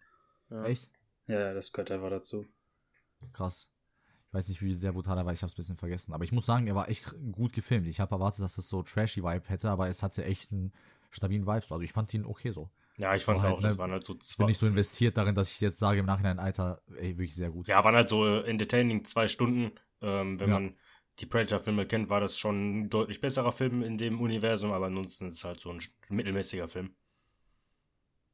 [0.50, 0.66] Ja.
[0.66, 0.92] Echt?
[1.28, 2.48] Ja, das gehört einfach dazu.
[3.34, 3.71] Krass.
[4.32, 6.14] Ich weiß nicht, wie sehr brutal er war, ich habe es ein bisschen vergessen.
[6.14, 7.86] Aber ich muss sagen, er war echt gut gefilmt.
[7.88, 10.72] Ich habe erwartet, dass das so trashy Vibe hätte, aber es hatte echt einen
[11.10, 11.56] stabilen Vibe.
[11.56, 12.70] Also ich fand ihn okay so.
[12.96, 13.60] Ja, ich fand es halt, auch.
[13.60, 14.32] Ne, das waren halt so zwei.
[14.32, 17.36] Ich bin nicht so investiert darin, dass ich jetzt sage im Nachhinein, Alter, ey, wirklich
[17.36, 17.68] sehr gut.
[17.68, 19.74] Ja, waren halt so entertaining zwei Stunden.
[20.00, 20.60] Ähm, wenn ja.
[20.62, 20.78] man
[21.20, 25.28] die Predator-Filme kennt, war das schon ein deutlich besserer Film in dem Universum, aber ansonsten
[25.28, 26.96] ist es halt so ein mittelmäßiger Film.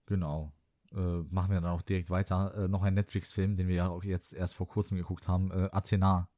[0.06, 0.54] Genau
[0.94, 2.54] äh, machen wir dann auch direkt weiter.
[2.56, 5.52] Äh, noch ein Netflix-Film, den wir ja auch jetzt erst vor kurzem geguckt haben.
[5.52, 6.30] Äh, Athena,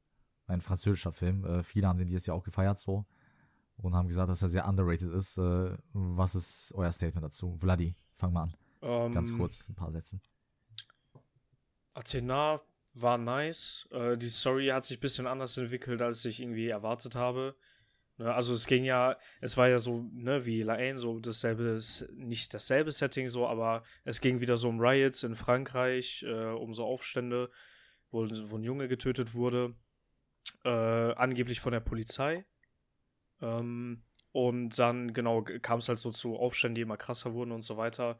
[0.46, 1.44] ein französischer Film.
[1.44, 3.06] Äh, viele haben den dieses Jahr auch gefeiert so
[3.76, 5.38] und haben gesagt, dass er sehr underrated ist.
[5.38, 7.56] Äh, was ist euer Statement dazu?
[7.56, 8.54] Vladi, fang mal an.
[8.82, 10.20] Ähm, Ganz kurz, ein paar Sätzen.
[11.94, 12.60] Athena
[12.94, 13.88] war nice.
[13.90, 17.56] Äh, die Story hat sich ein bisschen anders entwickelt, als ich irgendwie erwartet habe.
[18.20, 21.80] Ne, also es ging ja, es war ja so, ne, wie Laine, so dasselbe,
[22.12, 26.74] nicht dasselbe Setting so, aber es ging wieder so um Riots in Frankreich, äh, um
[26.74, 27.50] so Aufstände,
[28.10, 29.74] wo, wo ein Junge getötet wurde,
[30.64, 32.44] äh, angeblich von der Polizei.
[33.40, 34.02] Ähm,
[34.32, 37.78] und dann, genau, kam es halt so zu Aufständen, die immer krasser wurden und so
[37.78, 38.18] weiter.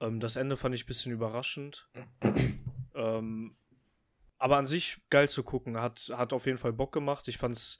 [0.00, 1.86] Ähm, das Ende fand ich ein bisschen überraschend.
[2.94, 3.58] ähm,
[4.38, 7.28] aber an sich geil zu gucken, hat, hat auf jeden Fall Bock gemacht.
[7.28, 7.78] Ich fand's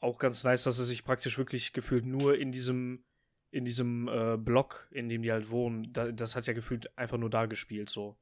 [0.00, 3.04] auch ganz nice, dass er sich praktisch wirklich gefühlt nur in diesem
[3.52, 7.18] in diesem äh, Block, in dem die halt wohnen, da, das hat ja gefühlt einfach
[7.18, 8.16] nur da gespielt so.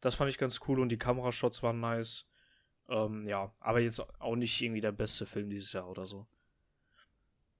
[0.00, 2.26] Das fand ich ganz cool und die Kamerashots waren nice.
[2.88, 6.26] Ähm, ja, aber jetzt auch nicht irgendwie der beste Film dieses Jahr oder so.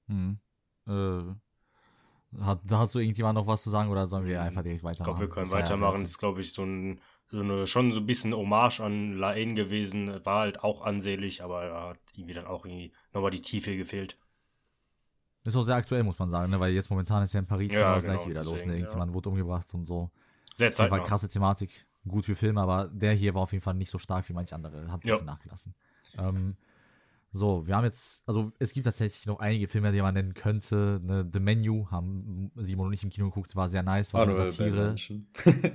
[0.08, 0.38] Hm.
[0.88, 4.46] Äh, hat, hast du irgendjemand noch was zu sagen oder sollen wir hm.
[4.46, 5.12] einfach direkt weitermachen?
[5.12, 5.94] Ich glaube, wir können das weitermachen.
[5.94, 7.00] Ja das ist, glaube ich, so ein
[7.32, 10.24] so eine, schon so ein bisschen Hommage an Laen gewesen.
[10.24, 14.18] War halt auch ansehlich, aber da hat irgendwie dann auch irgendwie nochmal die Tiefe gefehlt.
[15.44, 16.60] Ist auch sehr aktuell, muss man sagen, ne?
[16.60, 18.64] weil jetzt momentan ist ja in Paris ja, genau das gleich wieder los.
[18.66, 18.74] Ne?
[18.74, 19.14] Irgendjemand ja.
[19.14, 20.10] wurde umgebracht und so.
[20.54, 21.86] Sehr Das war krasse Thematik.
[22.06, 24.54] Gut für Filme, aber der hier war auf jeden Fall nicht so stark wie manche
[24.54, 24.92] andere.
[24.92, 25.32] Hat ein bisschen ja.
[25.32, 25.74] nachgelassen.
[26.18, 26.56] Ähm,
[27.32, 31.00] so, wir haben jetzt, also es gibt tatsächlich noch einige Filme, die man nennen könnte.
[31.02, 31.28] Ne?
[31.32, 34.94] The Menu haben Simon und ich im Kino geguckt, war sehr nice, war eine Satire.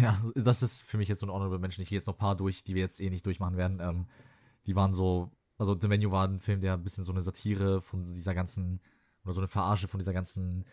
[0.00, 1.82] Ja, das ist für mich jetzt so ein Honorable Mention.
[1.82, 3.78] Ich gehe jetzt noch ein paar durch, die wir jetzt eh nicht durchmachen werden.
[3.80, 4.06] Ähm,
[4.66, 7.80] die waren so, also The Menu war ein Film, der ein bisschen so eine Satire
[7.80, 8.80] von dieser ganzen,
[9.24, 10.64] oder so eine Verarsche von dieser ganzen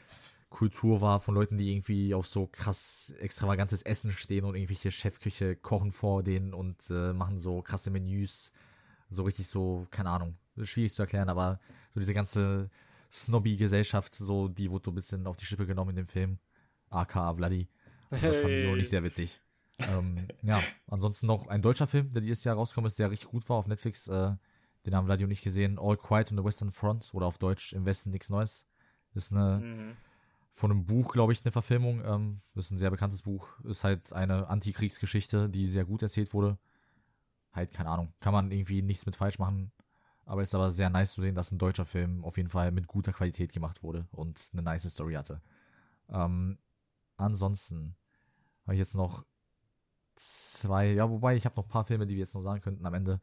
[0.49, 5.55] Kultur war, von Leuten, die irgendwie auf so krass extravagantes Essen stehen und irgendwelche Chefküche
[5.55, 8.51] kochen vor denen und äh, machen so krasse Menüs.
[9.09, 11.59] So richtig so, keine Ahnung, schwierig zu erklären, aber
[11.91, 12.69] so diese ganze
[13.11, 16.39] Snobby-Gesellschaft, so, die wurde so ein bisschen auf die Schippe genommen in dem Film.
[16.89, 17.67] aka Vladi.
[18.09, 19.41] Und das fand ich auch nicht sehr witzig.
[19.79, 23.47] ähm, ja, ansonsten noch ein deutscher Film, der dieses Jahr rausgekommen ist, der richtig gut
[23.49, 24.07] war auf Netflix.
[24.07, 24.35] Äh,
[24.85, 25.77] den haben Vladio nicht gesehen.
[25.79, 28.67] All Quiet on the Western Front oder auf Deutsch Im Westen nichts Neues.
[29.13, 29.97] Ist eine mhm.
[30.51, 32.03] von einem Buch, glaube ich, eine Verfilmung.
[32.03, 33.47] Ähm, ist ein sehr bekanntes Buch.
[33.63, 36.57] Ist halt eine Antikriegsgeschichte, die sehr gut erzählt wurde.
[37.51, 38.13] Halt, keine Ahnung.
[38.19, 39.71] Kann man irgendwie nichts mit falsch machen.
[40.25, 42.87] Aber ist aber sehr nice zu sehen, dass ein deutscher Film auf jeden Fall mit
[42.87, 45.41] guter Qualität gemacht wurde und eine nice Story hatte.
[46.07, 46.59] Ähm,
[47.17, 47.95] ansonsten
[48.69, 49.25] habe ich jetzt noch
[50.13, 52.85] zwei, ja, wobei ich habe noch ein paar Filme, die wir jetzt noch sagen könnten
[52.85, 53.19] am Ende.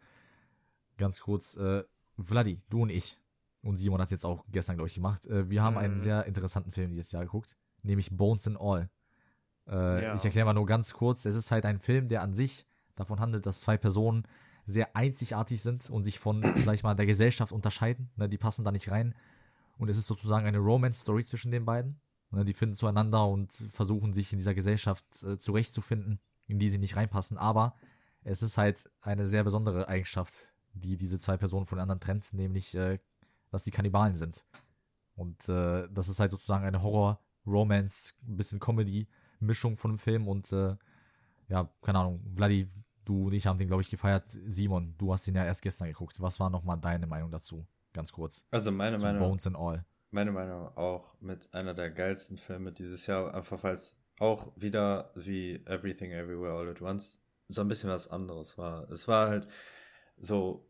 [0.97, 1.85] Ganz kurz, äh,
[2.19, 3.21] Vladi, du und ich,
[3.63, 5.25] und Simon hat es jetzt auch gestern, glaube ich, gemacht.
[5.27, 5.81] Äh, wir haben mhm.
[5.81, 8.91] einen sehr interessanten Film dieses Jahr geguckt, nämlich Bones and All.
[9.69, 10.15] Äh, ja.
[10.17, 12.67] Ich erkläre mal nur ganz kurz, es ist halt ein Film, der an sich
[12.97, 14.27] davon handelt, dass zwei Personen
[14.65, 18.11] sehr einzigartig sind und sich von, sag ich mal, der Gesellschaft unterscheiden.
[18.17, 19.15] Ne, die passen da nicht rein.
[19.79, 22.01] Und es ist sozusagen eine Romance-Story zwischen den beiden.
[22.37, 26.77] Ne, die finden zueinander und versuchen sich in dieser Gesellschaft äh, zurechtzufinden, in die sie
[26.77, 27.39] nicht reinpassen.
[27.39, 27.75] Aber
[28.25, 32.35] es ist halt eine sehr besondere Eigenschaft, die diese zwei Personen von den anderen trennt,
[32.35, 32.99] nämlich, äh,
[33.51, 34.45] dass die Kannibalen sind.
[35.15, 40.29] Und äh, das ist halt sozusagen eine Horror, Romance, ein bisschen Comedy-Mischung von dem Film.
[40.29, 40.77] Und äh,
[41.49, 42.69] ja, keine Ahnung, Vladi,
[43.07, 44.29] du und ich haben den, glaube ich, gefeiert.
[44.47, 46.21] Simon, du hast ihn ja erst gestern geguckt.
[46.21, 47.67] Was war nochmal deine Meinung dazu?
[47.95, 48.45] Ganz kurz.
[48.51, 49.23] Also meine Meinung.
[49.23, 53.75] Bones and All meiner Meinung auch mit einer der geilsten Filme dieses Jahr, einfach weil
[53.75, 58.91] es auch wieder wie Everything Everywhere All at Once so ein bisschen was anderes war.
[58.91, 59.49] Es war halt
[60.17, 60.69] so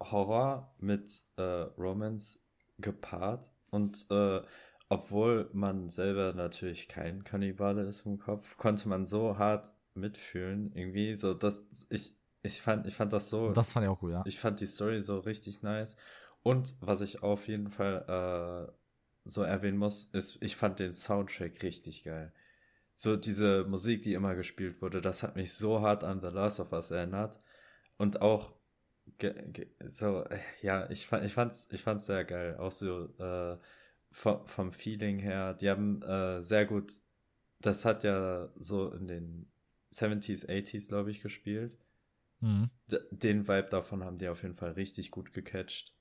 [0.00, 1.42] Horror mit äh,
[1.78, 2.40] Romance
[2.78, 4.42] gepaart und äh,
[4.88, 11.14] obwohl man selber natürlich kein Kannibale ist im Kopf, konnte man so hart mitfühlen, irgendwie,
[11.14, 13.52] so dass ich, ich fand, ich fand das so.
[13.52, 14.22] Das fand ich auch cool, ja.
[14.26, 15.96] Ich fand die Story so richtig nice.
[16.42, 18.72] Und was ich auf jeden Fall äh,
[19.24, 22.32] so erwähnen muss, ist, ich fand den Soundtrack richtig geil.
[22.94, 26.60] So diese Musik, die immer gespielt wurde, das hat mich so hart an The Last
[26.60, 27.38] of Us erinnert.
[27.96, 28.52] Und auch
[29.84, 30.24] so,
[30.62, 32.56] ja, ich, fand, ich, fand's, ich fand's sehr geil.
[32.56, 33.58] Auch so äh,
[34.10, 35.54] vom, vom Feeling her.
[35.54, 36.92] Die haben äh, sehr gut,
[37.60, 39.52] das hat ja so in den
[39.92, 41.78] 70s, 80s, glaube ich, gespielt.
[42.40, 42.70] Mhm.
[43.10, 45.94] Den Vibe davon haben die auf jeden Fall richtig gut gecatcht.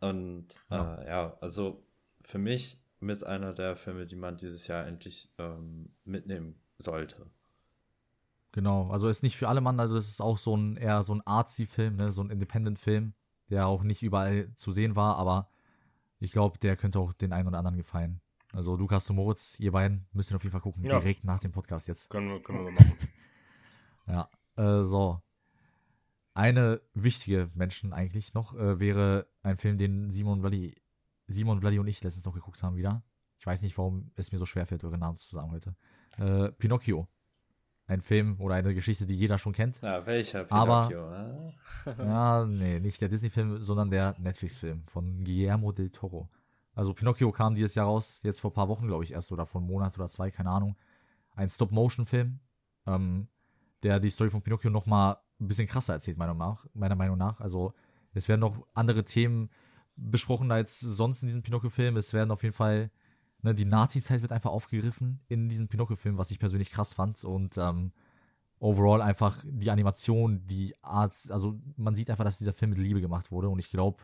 [0.00, 1.82] Und ja, äh, ja also
[2.22, 7.26] für mich mit einer der Filme, die man dieses Jahr endlich ähm, mitnehmen sollte.
[8.52, 11.14] Genau, also ist nicht für alle Mann, also es ist auch so ein eher so
[11.14, 13.14] ein Artsy-Film, ne, so ein Independent-Film,
[13.48, 15.48] der auch nicht überall zu sehen war, aber
[16.18, 18.20] ich glaube, der könnte auch den einen oder anderen gefallen.
[18.52, 20.98] Also Lukas und Moritz, ihr beiden müsst ihn auf jeden Fall gucken, ja.
[20.98, 22.10] direkt nach dem Podcast jetzt.
[22.10, 22.98] Können wir, können wir machen.
[24.08, 25.22] ja, äh, so.
[26.34, 30.74] Eine wichtige Menschen eigentlich noch äh, wäre ein Film, den Simon Vladi,
[31.26, 33.02] Simon Vladi und ich letztens noch geguckt haben wieder.
[33.38, 35.74] Ich weiß nicht, warum es mir so schwer fällt, eure Namen zu sagen heute.
[36.18, 37.08] Äh, Pinocchio
[37.90, 39.80] ein Film oder eine Geschichte, die jeder schon kennt.
[39.82, 41.54] Ja, welcher Pinocchio, Aber, ne?
[41.98, 46.28] ja, nee, nicht der Disney-Film, sondern der Netflix-Film von Guillermo del Toro.
[46.74, 49.44] Also Pinocchio kam dieses Jahr raus, jetzt vor ein paar Wochen, glaube ich, erst oder
[49.44, 50.76] vor einem Monat oder zwei, keine Ahnung.
[51.34, 52.38] Ein Stop-Motion-Film,
[52.86, 53.28] ähm,
[53.82, 56.66] der die Story von Pinocchio nochmal ein bisschen krasser erzählt, meiner Meinung nach.
[56.74, 57.40] Meiner Meinung nach.
[57.40, 57.72] Also
[58.12, 59.50] es werden noch andere Themen
[59.96, 61.96] besprochen als sonst in diesem Pinocchio-Film.
[61.96, 62.90] Es werden auf jeden Fall
[63.42, 67.24] Ne, die Nazi-Zeit wird einfach aufgegriffen in diesem Pinocchio-Film, was ich persönlich krass fand.
[67.24, 67.92] Und ähm,
[68.58, 73.00] overall einfach die Animation, die Art, also man sieht einfach, dass dieser Film mit Liebe
[73.00, 73.48] gemacht wurde.
[73.48, 74.02] Und ich glaube,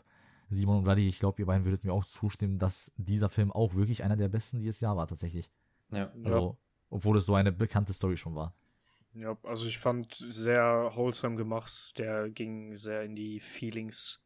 [0.48, 3.74] Simon und Vladi, ich glaube, ihr beiden würdet mir auch zustimmen, dass dieser Film auch
[3.74, 5.50] wirklich einer der besten dieses Jahr war, tatsächlich.
[5.92, 6.10] Ja.
[6.24, 6.56] Also, ja.
[6.88, 8.54] obwohl es so eine bekannte Story schon war.
[9.18, 11.98] Ja, also ich fand sehr wholesome gemacht.
[11.98, 14.20] Der ging sehr in die Feelings.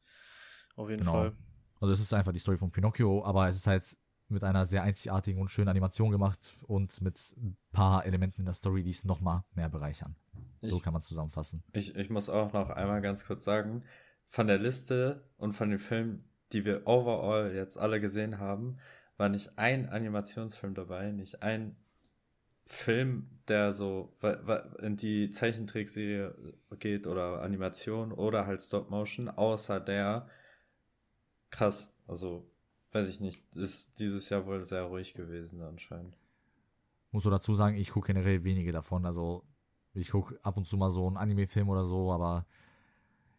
[0.74, 1.12] Auf jeden genau.
[1.12, 1.36] Fall.
[1.80, 3.96] Also es ist einfach die Story von Pinocchio, aber es ist halt
[4.28, 8.54] mit einer sehr einzigartigen und schönen Animation gemacht und mit ein paar Elementen in der
[8.54, 10.16] Story, die es nochmal mehr bereichern.
[10.60, 11.62] Ich, so kann man zusammenfassen.
[11.72, 13.80] Ich, ich muss auch noch einmal ganz kurz sagen,
[14.26, 18.78] von der Liste und von den Filmen, die wir overall jetzt alle gesehen haben,
[19.16, 21.76] war nicht ein Animationsfilm dabei, nicht ein
[22.72, 24.16] Film, der so
[24.80, 26.34] in die Zeichentrickserie
[26.78, 30.28] geht oder Animation oder halt Stop Motion, außer der
[31.50, 32.48] krass, also
[32.92, 36.16] weiß ich nicht, ist dieses Jahr wohl sehr ruhig gewesen anscheinend.
[37.10, 39.04] Muss so dazu sagen, ich gucke generell wenige davon.
[39.04, 39.42] Also
[39.92, 42.46] ich gucke ab und zu mal so einen Anime-Film oder so, aber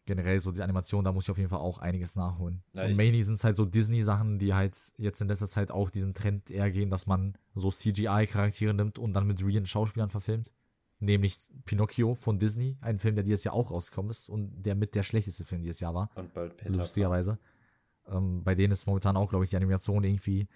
[0.06, 2.64] generell so die Animation, da muss ich auf jeden Fall auch einiges nachholen.
[2.74, 5.89] Ja, und mainly sind es halt so Disney-Sachen, die halt jetzt in letzter Zeit auch
[5.89, 10.54] diesen Trend eher gehen, dass man so CGI-Charaktere nimmt und dann mit realen Schauspielern verfilmt.
[10.99, 14.93] Nämlich Pinocchio von Disney, ein Film, der dieses Jahr auch rausgekommen ist und der mit
[14.93, 16.10] der schlechteste Film dieses Jahr war.
[16.16, 17.39] Und bald Peter Lustigerweise.
[18.08, 20.47] Ähm, bei denen ist momentan auch, glaube ich, die Animation irgendwie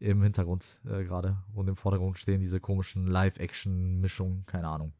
[0.00, 4.92] im Hintergrund äh, gerade und im Vordergrund stehen diese komischen Live-Action-Mischungen, keine Ahnung.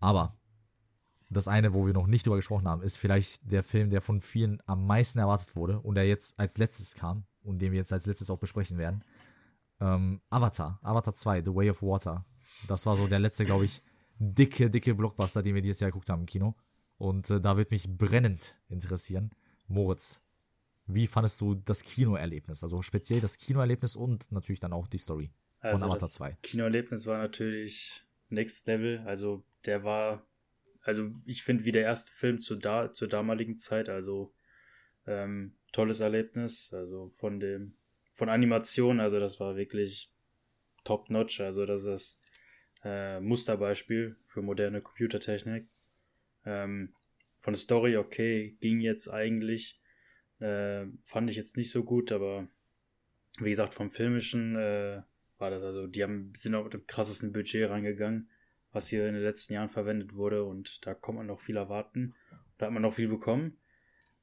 [0.00, 0.34] Aber
[1.34, 4.20] das eine, wo wir noch nicht drüber gesprochen haben, ist vielleicht der Film, der von
[4.20, 7.92] vielen am meisten erwartet wurde und der jetzt als letztes kam und den wir jetzt
[7.92, 9.04] als letztes auch besprechen werden.
[9.80, 12.22] Ähm, Avatar, Avatar 2, The Way of Water.
[12.68, 13.82] Das war so der letzte, glaube ich,
[14.18, 16.54] dicke, dicke Blockbuster, den wir dieses Jahr geguckt haben im Kino.
[16.96, 19.30] Und äh, da wird mich brennend interessieren.
[19.66, 20.22] Moritz,
[20.86, 22.62] wie fandest du das Kinoerlebnis?
[22.62, 26.30] Also speziell das Kinoerlebnis und natürlich dann auch die Story von also Avatar 2.
[26.30, 29.00] Das Kinoerlebnis war natürlich Next Level.
[29.06, 30.26] Also der war,
[30.84, 33.88] also ich finde wie der erste Film zu da, zur damaligen Zeit.
[33.88, 34.32] Also
[35.06, 36.72] ähm, tolles Erlebnis.
[36.72, 37.74] Also von dem,
[38.12, 39.00] von Animation.
[39.00, 40.12] Also das war wirklich
[40.84, 41.40] top notch.
[41.40, 42.20] Also das ist
[42.84, 45.66] äh, Musterbeispiel für moderne Computertechnik.
[46.44, 46.94] Ähm,
[47.40, 49.80] von der Story okay, ging jetzt eigentlich
[50.40, 52.48] äh, fand ich jetzt nicht so gut, aber
[53.38, 55.02] wie gesagt, vom Filmischen äh,
[55.38, 58.28] war das also, die haben, sind auch mit dem krassesten Budget reingegangen,
[58.74, 62.14] was hier in den letzten Jahren verwendet wurde und da kann man noch viel erwarten.
[62.58, 63.56] Da hat man noch viel bekommen.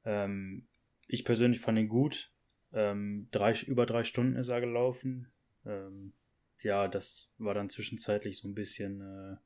[0.04, 0.66] Ähm,
[1.08, 2.30] ich persönlich fand ihn gut.
[2.72, 5.28] Ähm, drei, über drei Stunden ist er gelaufen.
[5.66, 6.12] Ähm,
[6.60, 9.36] ja, das war dann zwischenzeitlich so ein bisschen, äh,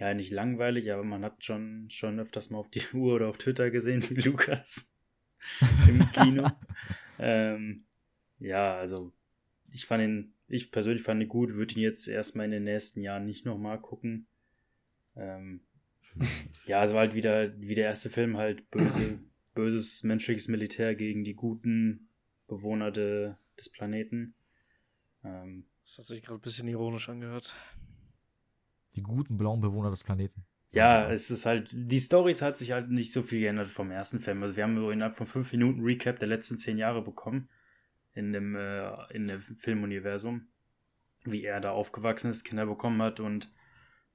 [0.00, 3.38] ja, nicht langweilig, aber man hat schon, schon öfters mal auf die Uhr oder auf
[3.38, 4.94] Twitter gesehen, wie Lukas.
[5.88, 6.48] im Kino.
[7.18, 7.84] ähm,
[8.38, 9.12] ja, also
[9.72, 13.00] ich fand ihn, ich persönlich fand ihn gut, würde ihn jetzt erstmal in den nächsten
[13.00, 14.26] Jahren nicht nochmal gucken.
[15.16, 15.62] Ähm,
[16.66, 19.18] ja, also halt wieder, wie der erste Film halt böse,
[19.54, 22.08] böses menschliches Militär gegen die guten
[22.48, 24.34] Bewohner de, des Planeten.
[25.24, 27.54] Ähm, das hat sich gerade ein bisschen ironisch angehört.
[28.94, 30.44] Die guten blauen Bewohner des Planeten.
[30.72, 34.20] Ja, es ist halt, die Stories hat sich halt nicht so viel geändert vom ersten
[34.20, 34.42] Film.
[34.42, 37.48] Also wir haben so innerhalb von fünf Minuten Recap der letzten zehn Jahre bekommen
[38.14, 40.48] in dem, äh, in dem Filmuniversum.
[41.24, 43.52] Wie er da aufgewachsen ist, Kinder bekommen hat und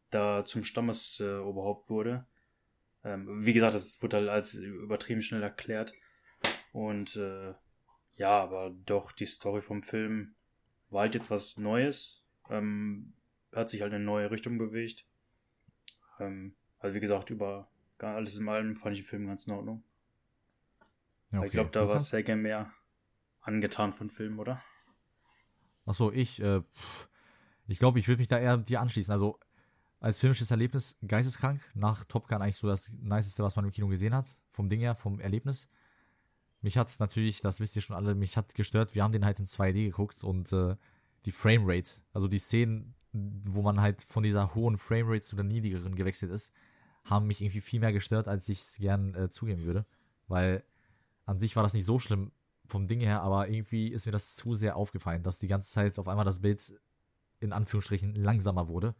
[0.09, 2.27] da zum Stammesoberhaupt äh, wurde.
[3.03, 5.93] Ähm, wie gesagt, das wurde halt als übertrieben schnell erklärt.
[6.73, 7.53] Und äh,
[8.15, 10.35] ja, aber doch, die Story vom Film
[10.89, 12.25] war halt jetzt was Neues.
[12.49, 13.13] Ähm,
[13.53, 15.05] hat sich halt in eine neue Richtung bewegt.
[16.19, 17.69] Ähm, also wie gesagt, über
[17.99, 19.83] alles in allem fand ich den Film ganz in Ordnung.
[21.31, 21.47] Ja, okay.
[21.47, 22.71] Ich glaube, da war Sega mehr
[23.47, 24.61] angetan von Filmen, oder?
[25.85, 26.61] Achso, ich, äh,
[27.67, 29.11] ich glaube, ich würde mich da eher dir anschließen.
[29.11, 29.39] Also,
[29.99, 31.59] als filmisches Erlebnis geisteskrank.
[31.73, 34.29] Nach Top Gun eigentlich so das Niceste, was man im Kino gesehen hat.
[34.49, 35.69] Vom Ding her, vom Erlebnis.
[36.61, 38.95] Mich hat natürlich, das wisst ihr schon alle, mich hat gestört.
[38.95, 40.75] Wir haben den halt in 2D geguckt und äh,
[41.25, 45.95] die Framerate, also die Szenen, wo man halt von dieser hohen Framerate zu der niedrigeren
[45.95, 46.53] gewechselt ist,
[47.05, 49.85] haben mich irgendwie viel mehr gestört, als ich es gern äh, zugeben würde.
[50.27, 50.63] Weil
[51.25, 52.31] an sich war das nicht so schlimm
[52.67, 55.97] vom Ding her, aber irgendwie ist mir das zu sehr aufgefallen, dass die ganze Zeit
[55.99, 56.73] auf einmal das Bild
[57.39, 58.95] in Anführungsstrichen langsamer wurde.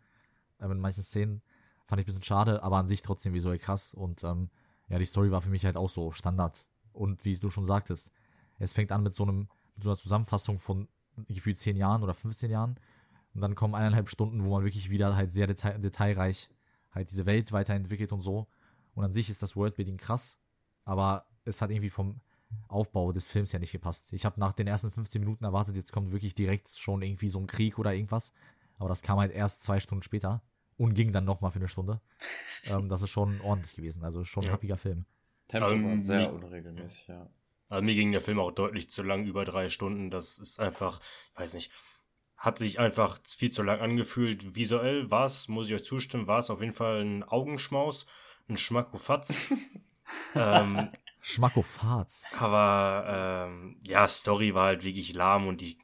[0.60, 1.42] Ähm, in manchen Szenen
[1.86, 3.94] fand ich ein bisschen schade, aber an sich trotzdem visuell krass.
[3.94, 4.50] Und ähm,
[4.90, 6.68] ja, die Story war für mich halt auch so Standard.
[6.94, 8.12] Und wie du schon sagtest,
[8.60, 10.88] es fängt an mit so einem, mit so einer Zusammenfassung von
[11.28, 12.80] gefühlt 10 Jahren oder 15 Jahren
[13.34, 16.50] und dann kommen eineinhalb Stunden, wo man wirklich wieder halt sehr detail detailreich
[16.92, 18.48] halt diese Welt weiterentwickelt und so.
[18.96, 20.40] Und an sich ist das Worldbuilding krass,
[20.86, 22.20] aber es hat irgendwie vom
[22.68, 24.14] Aufbau des Films ja nicht gepasst.
[24.14, 27.40] Ich habe nach den ersten 15 Minuten erwartet, jetzt kommt wirklich direkt schon irgendwie so
[27.40, 28.34] ein Krieg oder irgendwas.
[28.78, 30.42] Aber das kam halt erst zwei Stunden später
[30.78, 32.02] und ging dann nochmal für eine Stunde.
[32.66, 34.04] ähm, das ist schon ordentlich gewesen.
[34.04, 34.54] Also schon ein ja.
[34.54, 35.06] happiger Film.
[35.48, 37.30] Tempo um, war sehr unregelmäßig, ja.
[37.70, 40.10] Also mir ging der Film auch deutlich zu lang, über drei Stunden.
[40.10, 41.02] Das ist einfach,
[41.34, 41.72] ich weiß nicht,
[42.38, 44.56] hat sich einfach viel zu lang angefühlt.
[44.56, 48.06] Visuell war es, muss ich euch zustimmen, war es auf jeden Fall ein Augenschmaus,
[48.48, 49.54] ein Schmackofatz.
[50.36, 50.90] ähm,
[51.20, 52.28] Schmackofatz.
[52.38, 55.78] Aber ähm, ja, Story war halt wirklich lahm und die,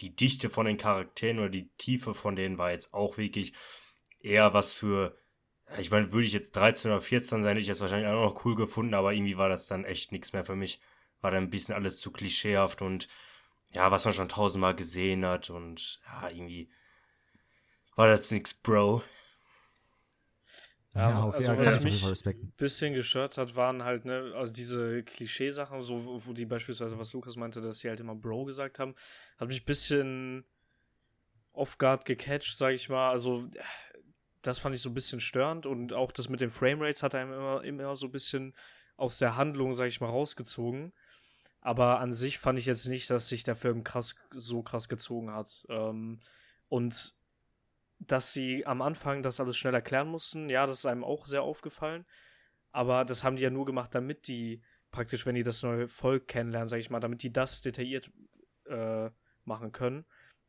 [0.00, 3.52] die Dichte von den Charakteren oder die Tiefe von denen war jetzt auch wirklich
[4.20, 5.16] eher was für,
[5.78, 8.44] ich meine, würde ich jetzt 13 oder 14 sein, hätte ich das wahrscheinlich auch noch
[8.44, 10.80] cool gefunden, aber irgendwie war das dann echt nichts mehr für mich.
[11.20, 13.08] War dann ein bisschen alles zu klischeehaft und
[13.72, 16.70] ja, was man schon tausendmal gesehen hat und ja, irgendwie
[17.96, 19.02] war das nix, Bro.
[20.94, 25.02] Ja, ja okay, also was mich ein bisschen gestört hat, waren halt, ne, also diese
[25.02, 28.94] Klischeesachen, so, wo die beispielsweise, was Lukas meinte, dass sie halt immer Bro gesagt haben,
[29.38, 30.44] hat mich ein bisschen
[31.52, 33.10] off guard gecatcht, sag ich mal.
[33.10, 33.48] Also,
[34.42, 37.32] das fand ich so ein bisschen störend und auch das mit den Framerates hat einem
[37.32, 38.54] immer, immer so ein bisschen
[38.96, 40.92] aus der Handlung, sag ich mal, rausgezogen.
[41.60, 45.32] Aber an sich fand ich jetzt nicht, dass sich der Film krass, so krass gezogen
[45.32, 45.64] hat.
[45.70, 46.20] Ähm,
[46.68, 47.14] und
[48.06, 51.42] dass sie am Anfang das alles schnell erklären mussten, ja, das ist einem auch sehr
[51.42, 52.06] aufgefallen.
[52.72, 56.28] Aber das haben die ja nur gemacht, damit die praktisch, wenn die das neue Volk
[56.28, 58.10] kennenlernen, sag ich mal, damit die das detailliert
[58.66, 59.10] äh,
[59.44, 60.04] machen können.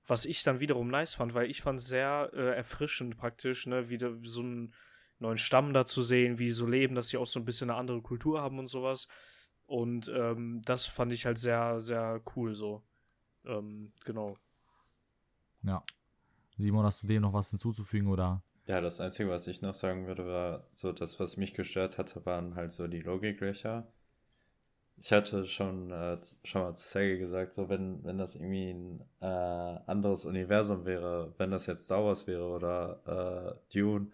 [0.07, 4.13] Was ich dann wiederum nice fand, weil ich fand sehr äh, erfrischend praktisch, ne, wieder
[4.13, 4.73] so einen
[5.19, 7.69] neuen Stamm da zu sehen, wie die so leben, dass sie auch so ein bisschen
[7.69, 9.07] eine andere Kultur haben und sowas.
[9.65, 12.83] Und ähm, das fand ich halt sehr, sehr cool so.
[13.45, 14.37] Ähm, genau.
[15.63, 15.83] Ja.
[16.57, 18.41] Simon, hast du dem noch was hinzuzufügen oder?
[18.67, 22.25] Ja, das Einzige, was ich noch sagen würde, war so, das, was mich gestört hatte,
[22.25, 23.87] waren halt so die Logiklöcher.
[24.97, 29.01] Ich hatte schon, äh, schon mal zu Sergei gesagt, so wenn, wenn das irgendwie ein
[29.21, 34.07] äh, anderes Universum wäre, wenn das jetzt Star Wars wäre oder äh, Dune,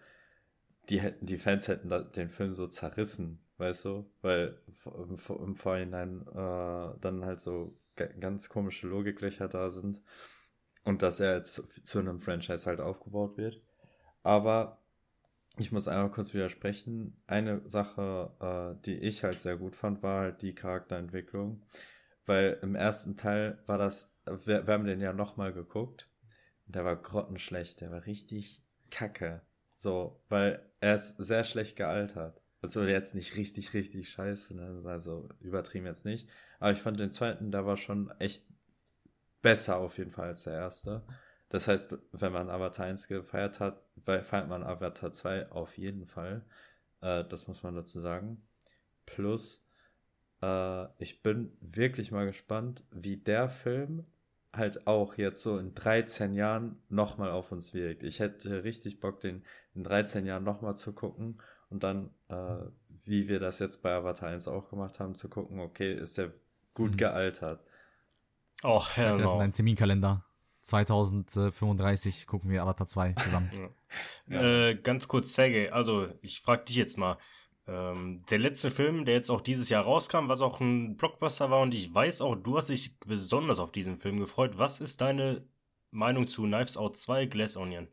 [0.90, 4.10] die hätten, die Fans hätten den Film so zerrissen, weißt du?
[4.20, 7.76] Weil im, im Vorhinein äh, dann halt so
[8.20, 10.02] ganz komische Logiklöcher da sind
[10.84, 13.60] und dass er jetzt zu, einem Franchise halt aufgebaut wird.
[14.22, 14.78] Aber
[15.58, 17.20] ich muss einmal kurz widersprechen.
[17.26, 21.62] Eine Sache, äh, die ich halt sehr gut fand, war halt die Charakterentwicklung.
[22.24, 24.14] Weil im ersten Teil war das,
[24.44, 26.08] wir, wir haben den ja nochmal geguckt.
[26.66, 29.42] Der war grottenschlecht, der war richtig kacke.
[29.74, 32.40] So, weil er ist sehr schlecht gealtert.
[32.62, 34.82] Also jetzt nicht richtig, richtig scheiße, ne?
[34.86, 36.28] also übertrieben jetzt nicht.
[36.60, 38.46] Aber ich fand den zweiten, der war schon echt
[39.42, 41.02] besser auf jeden Fall als der erste.
[41.48, 46.46] Das heißt, wenn man Avatar 1 gefeiert hat, feiert man Avatar 2 auf jeden Fall.
[47.02, 48.42] Äh, das muss man dazu sagen.
[49.04, 49.66] Plus,
[50.40, 54.06] äh, ich bin wirklich mal gespannt, wie der Film
[54.54, 58.02] halt auch jetzt so in 13 Jahren nochmal auf uns wirkt.
[58.02, 61.40] Ich hätte richtig Bock, den in 13 Jahren nochmal zu gucken
[61.70, 62.66] und dann, äh,
[63.04, 66.32] wie wir das jetzt bei Avatar 1 auch gemacht haben, zu gucken, okay, ist der
[66.74, 66.96] gut mhm.
[66.98, 67.64] gealtert.
[68.62, 69.16] Oh, hell no.
[69.16, 70.24] Das ist ein Terminkalender.
[70.62, 73.50] 2035 gucken wir Avatar 2 zusammen.
[74.28, 74.68] ja.
[74.68, 77.18] äh, ganz kurz, Sergej, also ich frage dich jetzt mal.
[77.66, 81.60] Ähm, der letzte Film, der jetzt auch dieses Jahr rauskam, was auch ein Blockbuster war,
[81.60, 84.58] und ich weiß auch, du hast dich besonders auf diesen Film gefreut.
[84.58, 85.46] Was ist deine
[85.90, 87.88] Meinung zu Knives Out 2 Glass Onion?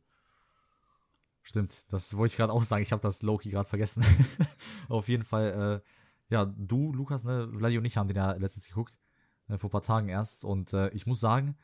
[1.41, 2.82] Stimmt, das wollte ich gerade auch sagen.
[2.82, 4.03] Ich habe das Loki gerade vergessen.
[4.89, 5.82] auf jeden Fall,
[6.30, 9.09] äh, ja, du, Lukas, ne, Vladi und ich haben den ja letztens geguckt, äh,
[9.58, 10.45] vor ein paar Tagen erst.
[10.45, 11.56] Und äh, ich muss sagen,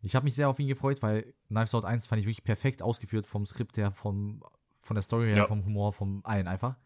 [0.00, 2.82] ich habe mich sehr auf ihn gefreut, weil Knives Out 1 fand ich wirklich perfekt
[2.82, 4.42] ausgeführt vom Skript her, vom,
[4.80, 5.46] von der Story her, ja.
[5.46, 6.76] vom Humor, vom allen einfach.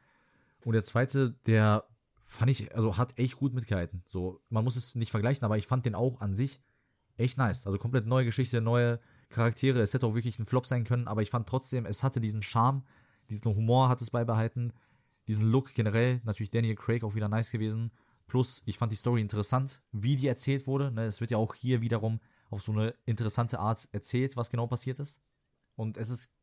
[0.64, 1.84] Und der zweite, der
[2.22, 4.02] fand ich, also hat echt gut mitgehalten.
[4.06, 6.60] So, man muss es nicht vergleichen, aber ich fand den auch an sich
[7.16, 7.66] echt nice.
[7.66, 8.98] Also komplett neue Geschichte, neue
[9.28, 9.80] Charaktere.
[9.80, 12.42] Es hätte auch wirklich ein Flop sein können, aber ich fand trotzdem, es hatte diesen
[12.42, 12.84] Charme,
[13.28, 14.72] diesen Humor hat es beibehalten,
[15.28, 16.20] diesen Look generell.
[16.24, 17.90] Natürlich Daniel Craig auch wieder nice gewesen.
[18.32, 20.90] Plus, ich fand die Story interessant, wie die erzählt wurde.
[20.90, 22.18] Ne, es wird ja auch hier wiederum
[22.48, 25.20] auf so eine interessante Art erzählt, was genau passiert ist.
[25.76, 26.34] Und es ist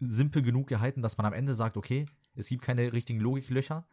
[0.00, 2.06] simpel genug gehalten, dass man am Ende sagt, okay,
[2.36, 3.86] es gibt keine richtigen Logiklöcher,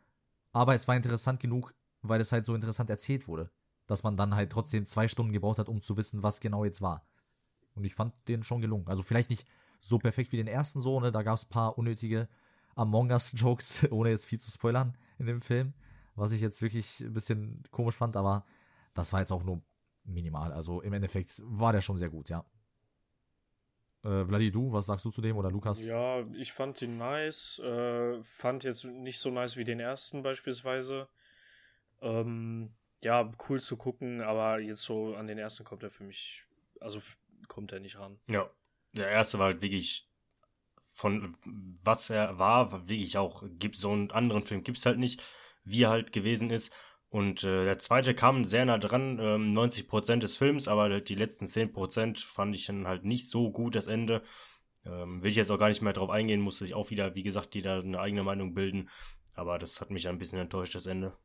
[0.54, 3.52] aber es war interessant genug, weil es halt so interessant erzählt wurde,
[3.88, 6.82] dass man dann halt trotzdem zwei Stunden gebraucht hat, um zu wissen, was genau jetzt
[6.82, 7.06] war.
[7.76, 8.88] Und ich fand den schon gelungen.
[8.88, 9.46] Also vielleicht nicht
[9.82, 11.12] so perfekt wie den ersten so, ne?
[11.12, 12.30] Da gab es ein paar unnötige
[12.76, 15.74] Among Us-Jokes, ohne jetzt viel zu spoilern in dem Film.
[16.18, 18.42] Was ich jetzt wirklich ein bisschen komisch fand, aber
[18.94, 19.62] das war jetzt auch nur
[20.04, 20.52] minimal.
[20.52, 22.44] Also im Endeffekt war der schon sehr gut, ja.
[24.04, 25.86] Äh, Vladi, du, was sagst du zu dem oder Lukas?
[25.86, 27.60] Ja, ich fand den nice.
[27.60, 31.08] Äh, fand jetzt nicht so nice wie den ersten beispielsweise.
[32.02, 36.46] Ähm, ja, cool zu gucken, aber jetzt so an den ersten kommt er für mich,
[36.80, 37.00] also
[37.48, 38.20] kommt er nicht ran.
[38.28, 38.50] Ja,
[38.94, 40.10] der erste war halt wirklich
[40.94, 41.36] von
[41.84, 45.24] was er war, wirklich auch, gibt so einen anderen Film, gibt es halt nicht,
[45.68, 46.74] wie er halt gewesen ist.
[47.10, 51.46] Und äh, der zweite kam sehr nah dran, ähm, 90% des Films, aber die letzten
[51.46, 54.24] 10% fand ich dann halt nicht so gut, das Ende.
[54.86, 57.24] Ähm, will ich jetzt auch gar nicht mehr drauf eingehen, musste sich auch wieder, wie
[57.24, 58.90] gesagt, jeder eine eigene Meinung bilden.
[59.36, 61.16] Aber das hat mich ein bisschen enttäuscht, das Ende.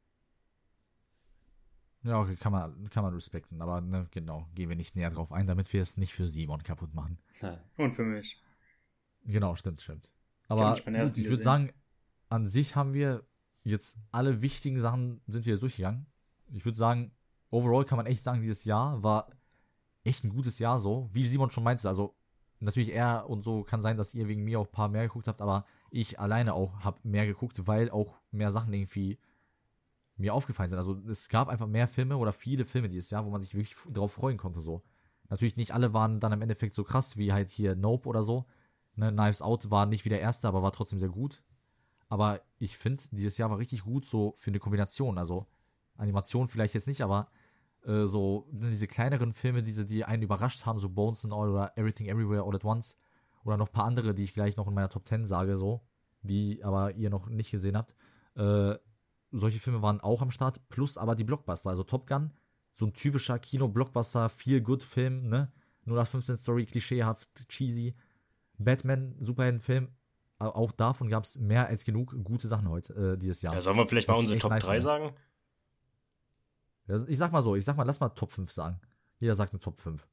[2.05, 5.32] Ja, okay, kann man, kann man respekten, aber ne, genau, gehen wir nicht näher drauf
[5.32, 7.18] ein, damit wir es nicht für Simon kaputt machen.
[7.76, 8.40] Und für mich.
[9.24, 10.12] Genau, stimmt, stimmt.
[10.49, 11.72] Aber ich, ich würde sagen,
[12.28, 13.24] an sich haben wir
[13.64, 16.06] jetzt alle wichtigen Sachen sind wir jetzt durchgegangen.
[16.52, 17.12] Ich würde sagen,
[17.50, 19.28] overall kann man echt sagen, dieses Jahr war
[20.04, 21.08] echt ein gutes Jahr so.
[21.12, 22.14] Wie Simon schon meinte, also
[22.60, 25.28] natürlich er und so kann sein, dass ihr wegen mir auch ein paar mehr geguckt
[25.28, 29.18] habt, aber ich alleine auch habe mehr geguckt, weil auch mehr Sachen irgendwie
[30.16, 30.78] mir aufgefallen sind.
[30.78, 33.76] Also es gab einfach mehr Filme oder viele Filme dieses Jahr, wo man sich wirklich
[33.92, 34.82] drauf freuen konnte so.
[35.28, 38.44] Natürlich nicht alle waren dann im Endeffekt so krass wie halt hier Nope oder so.
[38.96, 41.42] Ne, Knives Out war nicht wie der erste, aber war trotzdem sehr gut.
[42.12, 45.16] Aber ich finde, dieses Jahr war richtig gut so für eine Kombination.
[45.16, 45.46] Also
[45.96, 47.24] Animation vielleicht jetzt nicht, aber
[47.86, 51.48] äh, so ne, diese kleineren Filme, diese, die einen überrascht haben, so Bones and All
[51.48, 52.98] oder Everything Everywhere All at Once.
[53.44, 55.80] Oder noch ein paar andere, die ich gleich noch in meiner Top 10 sage, so,
[56.20, 57.96] die aber ihr noch nicht gesehen habt.
[58.34, 58.74] Äh,
[59.30, 62.30] solche Filme waren auch am Start, plus aber die Blockbuster, also Top Gun,
[62.74, 65.50] so ein typischer Kino-Blockbuster, Feel-Good-Film, ne?
[65.86, 67.94] 0815 Story, klischeehaft, cheesy.
[68.58, 69.88] Batman, Superhelden-Film,
[70.49, 73.55] auch davon gab es mehr als genug gute Sachen heute, äh, dieses Jahr.
[73.55, 75.14] Ja, sollen wir vielleicht mal unsere Top nice 3 sagen?
[76.88, 78.80] Ja, ich sag mal so, ich sag mal, lass mal Top 5 sagen.
[79.18, 80.07] Jeder sagt eine Top 5.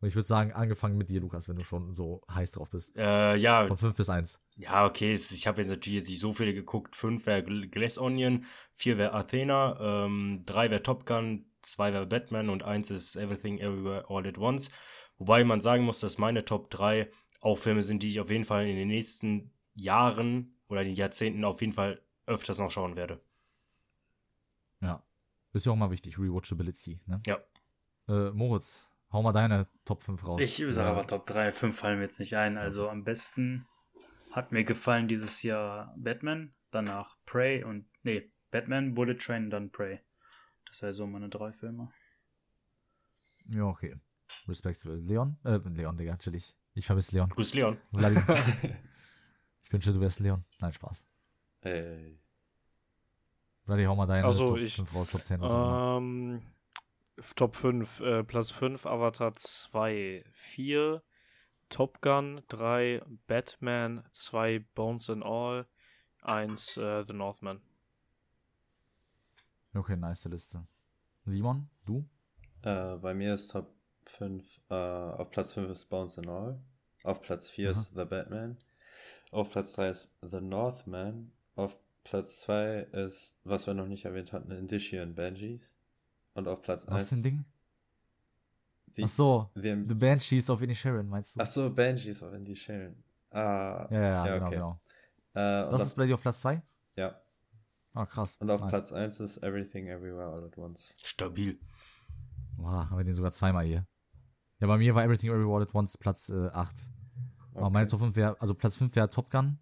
[0.00, 2.96] Und ich würde sagen, angefangen mit dir, Lukas, wenn du schon so heiß drauf bist.
[2.96, 3.66] Äh, ja.
[3.66, 4.40] Von 5 bis 1.
[4.56, 5.14] Ja, okay.
[5.14, 6.96] Ich habe jetzt natürlich jetzt nicht so viele geguckt.
[6.96, 12.48] 5 wäre Glass Onion, 4 wäre Athena, 3 ähm, wäre Top Gun, 2 wäre Batman
[12.48, 14.70] und 1 ist Everything Everywhere All at Once.
[15.18, 17.08] Wobei man sagen muss, dass meine Top 3
[17.42, 20.96] auch Filme sind, die ich auf jeden Fall in den nächsten Jahren oder in den
[20.96, 23.20] Jahrzehnten auf jeden Fall öfters noch schauen werde.
[24.80, 25.02] Ja.
[25.52, 27.20] Ist ja auch mal wichtig, Rewatchability, ne?
[27.26, 27.38] Ja.
[28.08, 30.40] Äh, Moritz, hau mal deine Top 5 raus.
[30.40, 32.56] Ich sage aber Top 3, 5 fallen mir jetzt nicht ein.
[32.56, 33.66] Also am besten
[34.30, 40.00] hat mir gefallen dieses Jahr Batman, danach Prey und, nee, Batman, Bullet Train, dann Prey.
[40.66, 41.92] Das wäre so meine drei Filme.
[43.48, 43.96] Ja, okay.
[44.46, 44.84] Respekt.
[44.84, 45.36] Leon?
[45.44, 46.56] Äh, Leon, Digga, chillig.
[46.74, 47.28] Ich vermisse Leon.
[47.28, 47.78] Grüß Leon.
[49.62, 50.44] ich wünsche, du wärst Leon.
[50.60, 51.06] Nein, Spaß.
[51.62, 52.18] Ey.
[53.66, 55.42] Warte, hau mal deine also Top ich, 5 raus, Top 10.
[55.42, 56.42] Ähm,
[57.36, 61.02] Top 5, äh, Platz 5, Avatar 2, 4,
[61.68, 65.66] Top Gun, 3, Batman, 2, Bones and All,
[66.22, 67.60] 1, äh, The Northman.
[69.74, 70.66] Okay, nice Liste.
[71.24, 72.04] Simon, du?
[72.62, 73.72] Äh, bei mir ist Top
[74.10, 76.60] 5, äh, auf Platz 5 ist Bones and All.
[77.04, 77.78] Auf Platz 4 Aha.
[77.78, 78.56] ist The Batman.
[79.30, 81.32] Auf Platz 3 ist The Northman.
[81.56, 85.76] Auf Platz 2 ist, was wir noch nicht erwähnt hatten, Indici and Banshees.
[86.34, 87.44] Und auf Platz Was 1 für ein Ding?
[88.94, 91.40] The, Ach so, The, The Banshees of Inisherin, meinst du?
[91.40, 92.94] Ach so, Banshees of Inisherin.
[93.30, 94.54] Ah, ja, ja, ja, genau, okay.
[94.56, 94.80] genau.
[95.34, 96.62] Äh, und Das ist bei dir auf Platz 2?
[96.96, 97.18] ja.
[97.94, 98.36] Ah, krass.
[98.36, 98.70] Und auf Nice.
[98.70, 100.96] Platz 1 ist Everything Everywhere All at Once.
[101.02, 101.58] Stabil.
[102.56, 103.86] Boah, haben wir den sogar zweimal hier.
[104.62, 106.76] Ja, bei mir war Everything Everywhere All at Once Platz äh, 8.
[107.54, 109.58] Aber meine Top 5 wäre, also Platz 5 wäre Top Gun,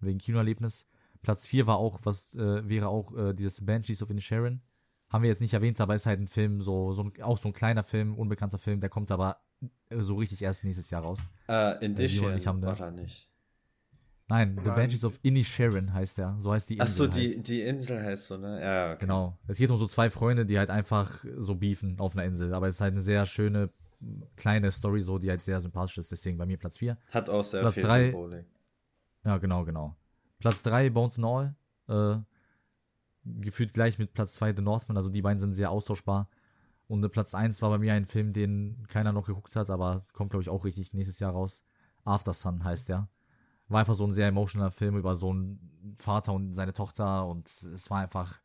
[0.00, 0.88] wegen Kinoerlebnis.
[1.22, 4.60] Platz 4 war auch, was äh, wäre auch äh, dieses Banshees of Inisherin.
[5.08, 7.48] Haben wir jetzt nicht erwähnt, aber ist halt ein Film, so, so ein, auch so
[7.48, 9.36] ein kleiner Film, unbekannter Film, der kommt aber
[9.88, 11.30] äh, so richtig erst nächstes Jahr raus.
[11.46, 12.72] Äh, die Indici wollen nicht haben, ne?
[12.72, 13.28] oder nicht?
[14.28, 14.74] Nein, The Nein.
[14.74, 16.34] Banshees of Inisherin heißt der.
[16.40, 17.06] So heißt die Ach Insel.
[17.06, 18.60] so, die, die Insel heißt so, ne?
[18.60, 18.98] Ja, okay.
[19.02, 19.38] Genau.
[19.46, 22.52] Es geht um so zwei Freunde, die halt einfach so beefen auf einer Insel.
[22.52, 23.70] Aber es ist halt eine sehr schöne,
[24.36, 26.10] kleine Story, so, die halt sehr sympathisch ist.
[26.10, 26.96] Deswegen bei mir Platz 4.
[27.12, 28.46] Hat auch sehr Platz viel drei- Symbolik.
[29.24, 29.96] Ja, genau, genau.
[30.38, 31.54] Platz 3, Bones and All.
[31.88, 32.22] Äh,
[33.24, 34.96] gefühlt gleich mit Platz 2, The Northman.
[34.96, 36.28] Also die beiden sind sehr austauschbar.
[36.88, 40.30] Und Platz 1 war bei mir ein Film, den keiner noch geguckt hat, aber kommt,
[40.30, 41.62] glaube ich, auch richtig nächstes Jahr raus.
[42.04, 43.08] After Sun heißt der.
[43.68, 47.26] War einfach so ein sehr emotionaler Film über so einen Vater und seine Tochter.
[47.26, 48.40] Und es war einfach,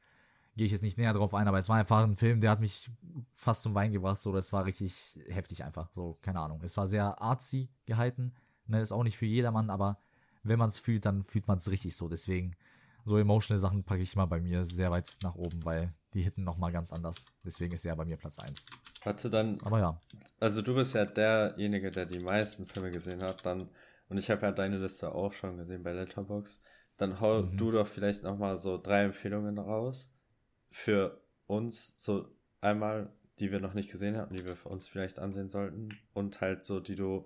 [0.56, 2.60] gehe ich jetzt nicht näher drauf ein, aber es war einfach ein Film, der hat
[2.62, 2.90] mich
[3.32, 4.22] fast zum Wein gebracht.
[4.22, 5.90] So, das war richtig heftig einfach.
[5.92, 6.60] So, keine Ahnung.
[6.64, 8.34] Es war sehr artsy gehalten.
[8.68, 10.00] Ne, ist auch nicht für jedermann, aber
[10.44, 12.08] wenn man es fühlt, dann fühlt man es richtig so.
[12.10, 12.56] Deswegen,
[13.04, 16.44] so emotional Sachen packe ich mal bei mir sehr weit nach oben, weil die hitten
[16.44, 17.32] nochmal ganz anders.
[17.44, 18.66] Deswegen ist er bei mir Platz 1.
[19.02, 20.02] Hatte dann, Aber ja,
[20.40, 23.70] also du bist ja derjenige, der die meisten Filme gesehen hat, dann,
[24.10, 26.62] und ich habe ja deine Liste auch schon gesehen bei Letterbox.
[26.98, 27.58] Dann hau Mhm.
[27.58, 30.12] du doch vielleicht nochmal so drei Empfehlungen raus
[30.76, 32.28] für uns, so
[32.60, 33.10] einmal,
[33.40, 36.66] die wir noch nicht gesehen haben, die wir für uns vielleicht ansehen sollten und halt
[36.66, 37.26] so, die du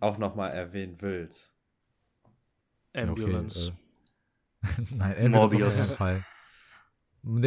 [0.00, 1.54] auch nochmal erwähnen willst.
[2.94, 3.74] Ambulance.
[4.62, 5.78] Okay, äh, Nein, Ambulance Morbius.
[5.78, 6.24] auf keinen Fall.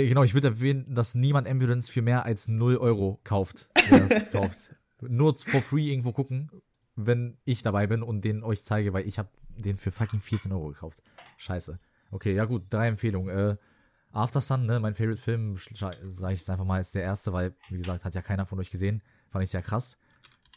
[0.05, 4.75] Genau, ich würde erwähnen, dass niemand Ambulance für mehr als 0 Euro kauft, wer kauft.
[5.01, 6.51] Nur for free irgendwo gucken,
[6.95, 10.51] wenn ich dabei bin und den euch zeige, weil ich habe den für fucking 14
[10.51, 11.01] Euro gekauft.
[11.37, 11.79] Scheiße.
[12.11, 13.35] Okay, ja gut, drei Empfehlungen.
[13.35, 13.57] Äh,
[14.15, 15.97] After Sun, ne, mein Favorite Film, sage
[16.33, 18.71] ich jetzt einfach mal, ist der erste, weil, wie gesagt, hat ja keiner von euch
[18.71, 19.03] gesehen.
[19.27, 19.97] Fand ich sehr krass.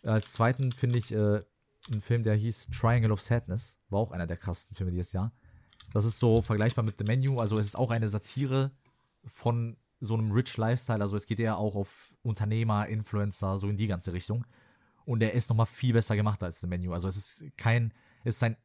[0.05, 1.43] Als zweiten finde ich äh,
[1.91, 3.81] einen Film, der hieß Triangle of Sadness.
[3.89, 5.33] War auch einer der krassesten Filme dieses Jahr.
[5.93, 7.41] Das ist so vergleichbar mit The Menu.
[7.41, 8.71] Also es ist auch eine Satire
[9.25, 11.01] von so einem Rich Lifestyle.
[11.01, 14.47] Also es geht eher auch auf Unternehmer, Influencer, so in die ganze Richtung.
[15.05, 16.93] Und der ist nochmal viel besser gemacht als The Menu.
[16.93, 17.93] Also es ist kein,
[18.23, 18.57] es ist ein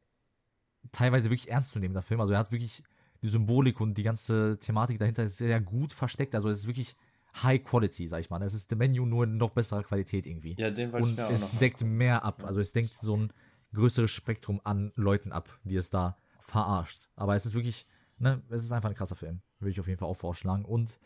[0.92, 2.20] teilweise wirklich ernstzunehmender Film.
[2.20, 2.84] Also er hat wirklich
[3.24, 6.34] die Symbolik und die ganze Thematik dahinter ist sehr gut versteckt.
[6.34, 6.94] Also es ist wirklich
[7.42, 8.42] High Quality, sag ich mal.
[8.42, 10.54] Es ist The Menu nur in noch besserer Qualität irgendwie.
[10.58, 12.44] Ja, den wollte ich Und mir auch es noch deckt mehr ab.
[12.44, 13.32] Also es denkt so ein
[13.72, 17.08] größeres Spektrum an Leuten ab, die es da verarscht.
[17.16, 17.86] Aber es ist wirklich,
[18.18, 19.40] ne, es ist einfach ein krasser Film.
[19.58, 20.66] Würde ich auf jeden Fall auch vorschlagen.
[20.66, 21.00] Und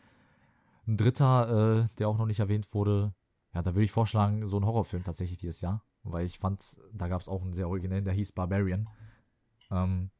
[0.89, 3.14] ein dritter, äh, der auch noch nicht erwähnt wurde,
[3.55, 5.85] ja, da würde ich vorschlagen, so ein Horrorfilm tatsächlich dieses Jahr.
[6.03, 8.89] Weil ich fand, da gab es auch einen sehr originellen, der hieß Barbarian.
[9.71, 10.11] Ähm,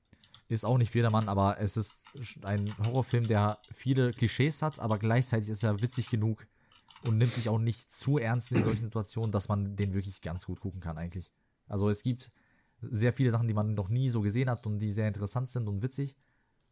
[0.49, 1.97] ist auch nicht jedermann, aber es ist
[2.43, 6.47] ein Horrorfilm, der viele Klischees hat, aber gleichzeitig ist er witzig genug
[7.05, 10.47] und nimmt sich auch nicht zu ernst in solchen Situationen, dass man den wirklich ganz
[10.47, 11.31] gut gucken kann eigentlich.
[11.69, 12.33] Also es gibt
[12.81, 15.69] sehr viele Sachen, die man noch nie so gesehen hat und die sehr interessant sind
[15.69, 16.17] und witzig.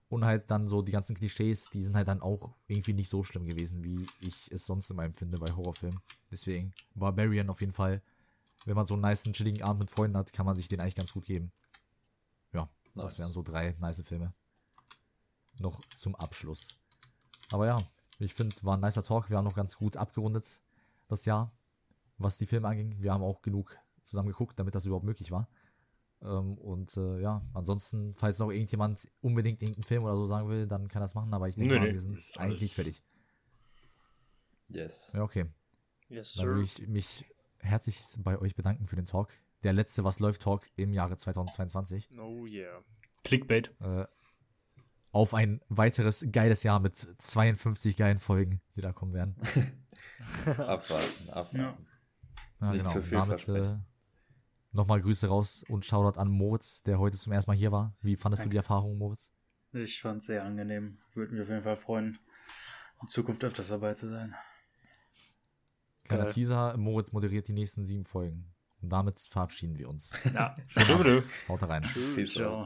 [0.09, 3.24] Und halt dann so die ganzen Klischees, die sind halt dann auch irgendwie nicht so
[3.24, 6.01] schlimm gewesen, wie ich es sonst immer empfinde bei Horrorfilmen.
[6.31, 8.03] Deswegen Barbarian auf jeden Fall.
[8.64, 10.95] Wenn man so einen nice, chilligen Abend mit Freunden hat, kann man sich den eigentlich
[10.95, 11.51] ganz gut geben.
[12.97, 13.18] Ja, das Nice.
[13.20, 14.32] wären so drei nice Filme.
[15.59, 16.74] Noch zum Abschluss.
[17.51, 17.82] Aber ja,
[18.18, 19.30] ich finde, war ein nicer Talk.
[19.30, 20.61] Wir haben noch ganz gut abgerundet
[21.09, 21.53] das Jahr,
[22.18, 23.01] was die Filme anging.
[23.01, 25.49] Wir haben auch genug zusammen geguckt, damit das überhaupt möglich war.
[26.22, 30.66] Ähm, und äh, ja, ansonsten, falls noch irgendjemand unbedingt irgendeinen Film oder so sagen will,
[30.66, 31.32] dann kann er das machen.
[31.34, 33.03] Aber ich denke Nee, mal, wir sind eigentlich fertig.
[34.68, 35.12] Yes.
[35.12, 35.47] Ja, okay.
[36.09, 37.24] Yes, Dann würde ich mich
[37.61, 39.32] herzlich bei euch bedanken für den Talk.
[39.62, 42.11] Der letzte Was läuft Talk im Jahre 2022.
[42.18, 42.82] Oh yeah.
[43.24, 43.74] Clickbait.
[43.80, 44.07] Äh,
[45.12, 49.34] auf ein weiteres geiles Jahr mit 52 geilen Folgen, die da kommen werden.
[50.46, 51.57] Abwarten, abwarten.
[51.59, 51.78] Ja.
[52.61, 52.92] Ja, Nicht genau.
[52.92, 53.76] zu viel Damit äh,
[54.72, 57.94] nochmal Grüße raus und Shoutout an Moritz, der heute zum ersten Mal hier war.
[58.00, 58.52] Wie fandest du Danke.
[58.52, 59.32] die Erfahrung, Moritz?
[59.72, 60.98] Ich fand es sehr angenehm.
[61.12, 62.18] Würde mich auf jeden Fall freuen,
[63.02, 64.34] in Zukunft öfters dabei zu sein.
[66.04, 66.28] Kleiner.
[66.28, 68.54] Teaser, Moritz moderiert die nächsten sieben Folgen.
[68.87, 70.16] Und damit verabschieden wir uns.
[70.32, 70.55] Ja.
[70.68, 71.03] Schönen.
[71.03, 71.24] Tschüss.
[71.49, 71.82] Haut rein.
[72.24, 72.64] Ciao.